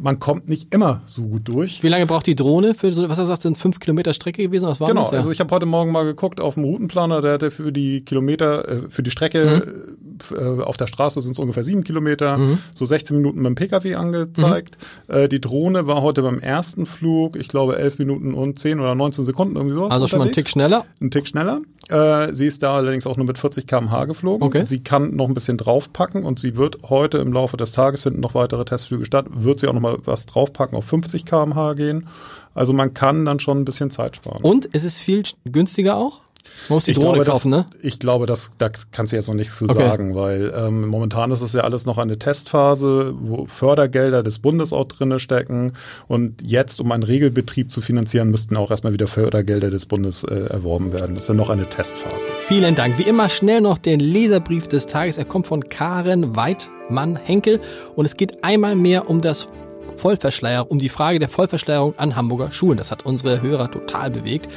Man 0.04 0.20
kommt 0.20 0.50
nicht 0.50 0.74
immer 0.74 1.02
so 1.06 1.22
gut 1.22 1.48
durch. 1.48 1.84
Wie 1.84 1.88
lange 1.88 2.08
braucht 2.08 2.26
die 2.26 2.36
Drohne 2.36 2.74
für 2.74 2.92
so, 2.92 3.08
was 3.08 3.20
er 3.20 3.28
sagt, 3.28 3.44
sind 3.44 3.58
fünf 3.58 3.80
Kilometer 3.80 4.14
Strecke 4.14 4.42
gewesen? 4.44 4.68
Was 4.68 4.80
war 4.80 4.88
Genau, 4.88 5.02
das? 5.04 5.12
Ja. 5.12 5.18
also 5.18 5.32
ich 5.32 5.40
habe 5.40 5.54
heute 5.54 5.68
Morgen 5.68 5.92
mal 5.92 6.04
geguckt 6.06 6.40
auf 6.42 6.56
dem 6.56 6.64
Routenplaner, 6.64 7.22
der 7.22 7.34
hatte 7.34 7.52
für 7.52 7.72
die 7.72 8.04
Kilometer, 8.04 8.68
äh, 8.68 8.82
für 8.90 9.04
die 9.04 9.12
Strecke 9.12 9.64
Mhm. 9.66 9.91
Äh, 10.32 10.62
auf 10.62 10.78
der 10.78 10.88
Straße 10.88 11.22
sind 11.22 11.34
es 11.34 11.40
ungefähr 11.40 11.64
sieben 11.64 11.84
Kilometer, 11.84 12.40
so 12.74 12.86
16 12.86 13.18
Minuten 13.18 13.44
dem 13.44 13.56
Pkw 13.56 13.96
angezeigt. 13.96 14.78
Mhm. 15.08 15.16
Äh, 15.16 15.28
die 15.30 15.42
Drohne 15.42 15.88
war 15.88 16.02
heute 16.02 16.22
beim 16.22 16.40
ersten 16.40 16.86
Flug, 16.86 17.36
ich 17.36 17.48
glaube 17.48 17.78
11 17.78 18.00
Minuten 18.00 18.34
und 18.34 18.60
10 18.60 18.80
oder 18.80 18.96
19 18.96 19.26
Sekunden 19.26 19.56
irgendwie 19.56 19.76
sowas. 19.76 19.92
also 19.92 20.08
schon 20.08 20.20
mal 20.20 20.24
einen 20.26 20.30
unterwegs. 20.30 20.46
Tick 20.46 20.52
schneller. 20.52 20.86
Ein 21.02 21.12
Tick 21.12 21.28
schneller. 21.28 21.62
Äh, 21.90 22.34
sie 22.34 22.46
ist 22.48 22.64
da 22.64 22.76
allerdings 22.76 23.08
auch 23.08 23.18
nur 23.18 23.26
mit 23.26 23.38
40 23.38 23.68
km/h 23.68 24.06
geflogen. 24.06 24.46
Okay. 24.46 24.64
Sie 24.64 24.80
kann 24.82 25.16
noch 25.16 25.28
ein 25.28 25.34
bisschen 25.34 25.58
draufpacken 25.58 26.24
und 26.24 26.40
sie 26.40 26.58
wird 26.58 26.78
heute 26.90 27.18
im 27.18 27.34
Laufe 27.34 27.58
des 27.58 27.72
Tages 27.72 28.02
finden 28.02 28.22
noch 28.22 28.36
weitere 28.36 28.64
Testflüge 28.66 29.06
statt. 29.06 29.26
Wird 29.30 29.60
sie 29.60 29.68
auch 29.68 29.74
noch 29.74 29.82
mal 29.82 29.98
was 30.06 30.26
draufpacken, 30.26 30.78
auf 30.78 30.86
50 30.86 31.26
km/h 31.26 31.74
gehen. 31.74 32.08
Also 32.54 32.74
man 32.74 32.94
kann 32.94 33.26
dann 33.26 33.40
schon 33.40 33.60
ein 33.60 33.66
bisschen 33.66 33.92
Zeit 33.92 34.16
sparen. 34.18 34.42
Und 34.44 34.70
es 34.74 34.84
ist 34.84 35.00
viel 35.00 35.24
günstiger 35.46 35.98
auch? 35.98 36.22
Man 36.70 36.78
muss 36.78 36.86
die 36.86 36.92
ich 36.92 36.98
Drohne 36.98 37.14
glaube, 37.24 37.32
kaufen, 37.32 37.52
das, 37.52 37.66
ne? 37.66 37.70
Ich 37.82 38.00
glaube, 38.00 38.26
das, 38.26 38.52
da 38.58 38.70
kannst 38.92 39.12
du 39.12 39.18
jetzt 39.18 39.28
noch 39.28 39.36
nichts 39.36 39.58
zu 39.58 39.66
Okay. 39.66 39.74
sagen, 39.74 40.16
weil 40.16 40.54
ähm, 40.58 40.88
momentan 40.88 41.32
ist 41.32 41.42
es 41.42 41.54
ja 41.54 41.62
alles 41.62 41.86
noch 41.86 41.98
eine 41.98 42.18
Testphase, 42.20 43.14
wo 43.20 43.46
Fördergelder 43.48 44.24
des 44.24 44.40
Bundes 44.40 44.74
auch 44.74 44.86
drinne 44.86 45.20
stecken. 45.20 45.74
Und 46.08 46.42
jetzt, 46.42 46.82
um 46.82 46.92
einen 46.92 47.04
Regelbetrieb 47.04 47.72
zu 47.72 47.82
finanzieren, 47.82 48.30
müssten 48.32 48.58
auch 48.58 48.72
erstmal 48.72 48.94
wieder 48.94 49.08
Fördergelder 49.08 49.70
des 49.70 49.86
Bundes 49.86 50.24
äh, 50.24 50.34
erworben 50.50 50.94
werden. 50.94 51.16
Das 51.16 51.26
ist 51.26 51.28
ja 51.30 51.34
noch 51.34 51.50
eine 51.50 51.70
Testphase. 51.70 52.28
Vielen 52.46 52.76
Dank. 52.76 52.98
Wie 52.98 53.04
immer 53.04 53.30
schnell 53.30 53.62
noch 53.62 53.78
den 53.78 54.00
Leserbrief 54.00 54.68
des 54.68 54.88
Tages. 54.88 55.18
Er 55.18 55.26
kommt 55.26 55.48
von 55.48 55.70
Karen 55.70 56.36
Weidmann-Henkel 56.36 57.60
und 57.96 58.06
es 58.06 58.18
geht 58.18 58.44
einmal 58.44 58.76
mehr 58.76 59.10
um 59.10 59.22
das 59.22 59.48
Vollverschleierung, 59.96 60.68
um 60.68 60.80
die 60.80 60.90
Frage 60.90 61.20
der 61.20 61.30
Vollverschleierung 61.30 61.98
an 61.98 62.16
Hamburger 62.16 62.52
Schulen. 62.52 62.78
Das 62.78 62.92
hat 62.92 63.06
unsere 63.06 63.42
Hörer 63.42 63.70
total 63.70 64.10
bewegt. 64.10 64.48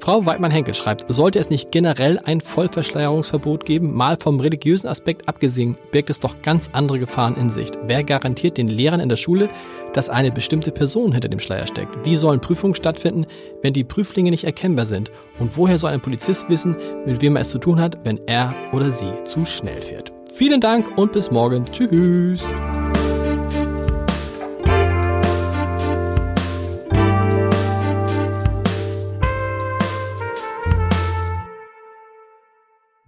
Frau 0.00 0.24
Weidmann-Henkel 0.24 0.72
schreibt, 0.74 1.04
sollte 1.12 1.38
es 1.38 1.50
nicht 1.50 1.70
generell 1.72 2.18
ein 2.24 2.40
Vollverschleierungsverbot 2.40 3.66
geben? 3.66 3.94
Mal 3.94 4.16
vom 4.20 4.40
religiösen 4.40 4.88
Aspekt 4.88 5.28
abgesehen, 5.28 5.76
birgt 5.92 6.08
es 6.08 6.20
doch 6.20 6.40
ganz 6.40 6.70
andere 6.72 6.98
Gefahren 6.98 7.36
in 7.36 7.50
Sicht. 7.50 7.76
Wer 7.86 8.02
garantiert 8.02 8.56
den 8.56 8.68
Lehrern 8.68 9.00
in 9.00 9.10
der 9.10 9.16
Schule, 9.16 9.50
dass 9.92 10.08
eine 10.08 10.32
bestimmte 10.32 10.72
Person 10.72 11.12
hinter 11.12 11.28
dem 11.28 11.38
Schleier 11.38 11.66
steckt? 11.66 12.06
Wie 12.06 12.16
sollen 12.16 12.40
Prüfungen 12.40 12.74
stattfinden, 12.74 13.26
wenn 13.62 13.74
die 13.74 13.84
Prüflinge 13.84 14.30
nicht 14.30 14.44
erkennbar 14.44 14.86
sind? 14.86 15.10
Und 15.38 15.56
woher 15.56 15.78
soll 15.78 15.92
ein 15.92 16.00
Polizist 16.00 16.48
wissen, 16.48 16.76
mit 17.04 17.20
wem 17.20 17.36
er 17.36 17.42
es 17.42 17.50
zu 17.50 17.58
tun 17.58 17.78
hat, 17.78 17.98
wenn 18.04 18.20
er 18.26 18.54
oder 18.72 18.90
sie 18.90 19.12
zu 19.24 19.44
schnell 19.44 19.82
fährt? 19.82 20.12
Vielen 20.32 20.62
Dank 20.62 20.96
und 20.96 21.12
bis 21.12 21.30
morgen. 21.30 21.66
Tschüss. 21.66 22.42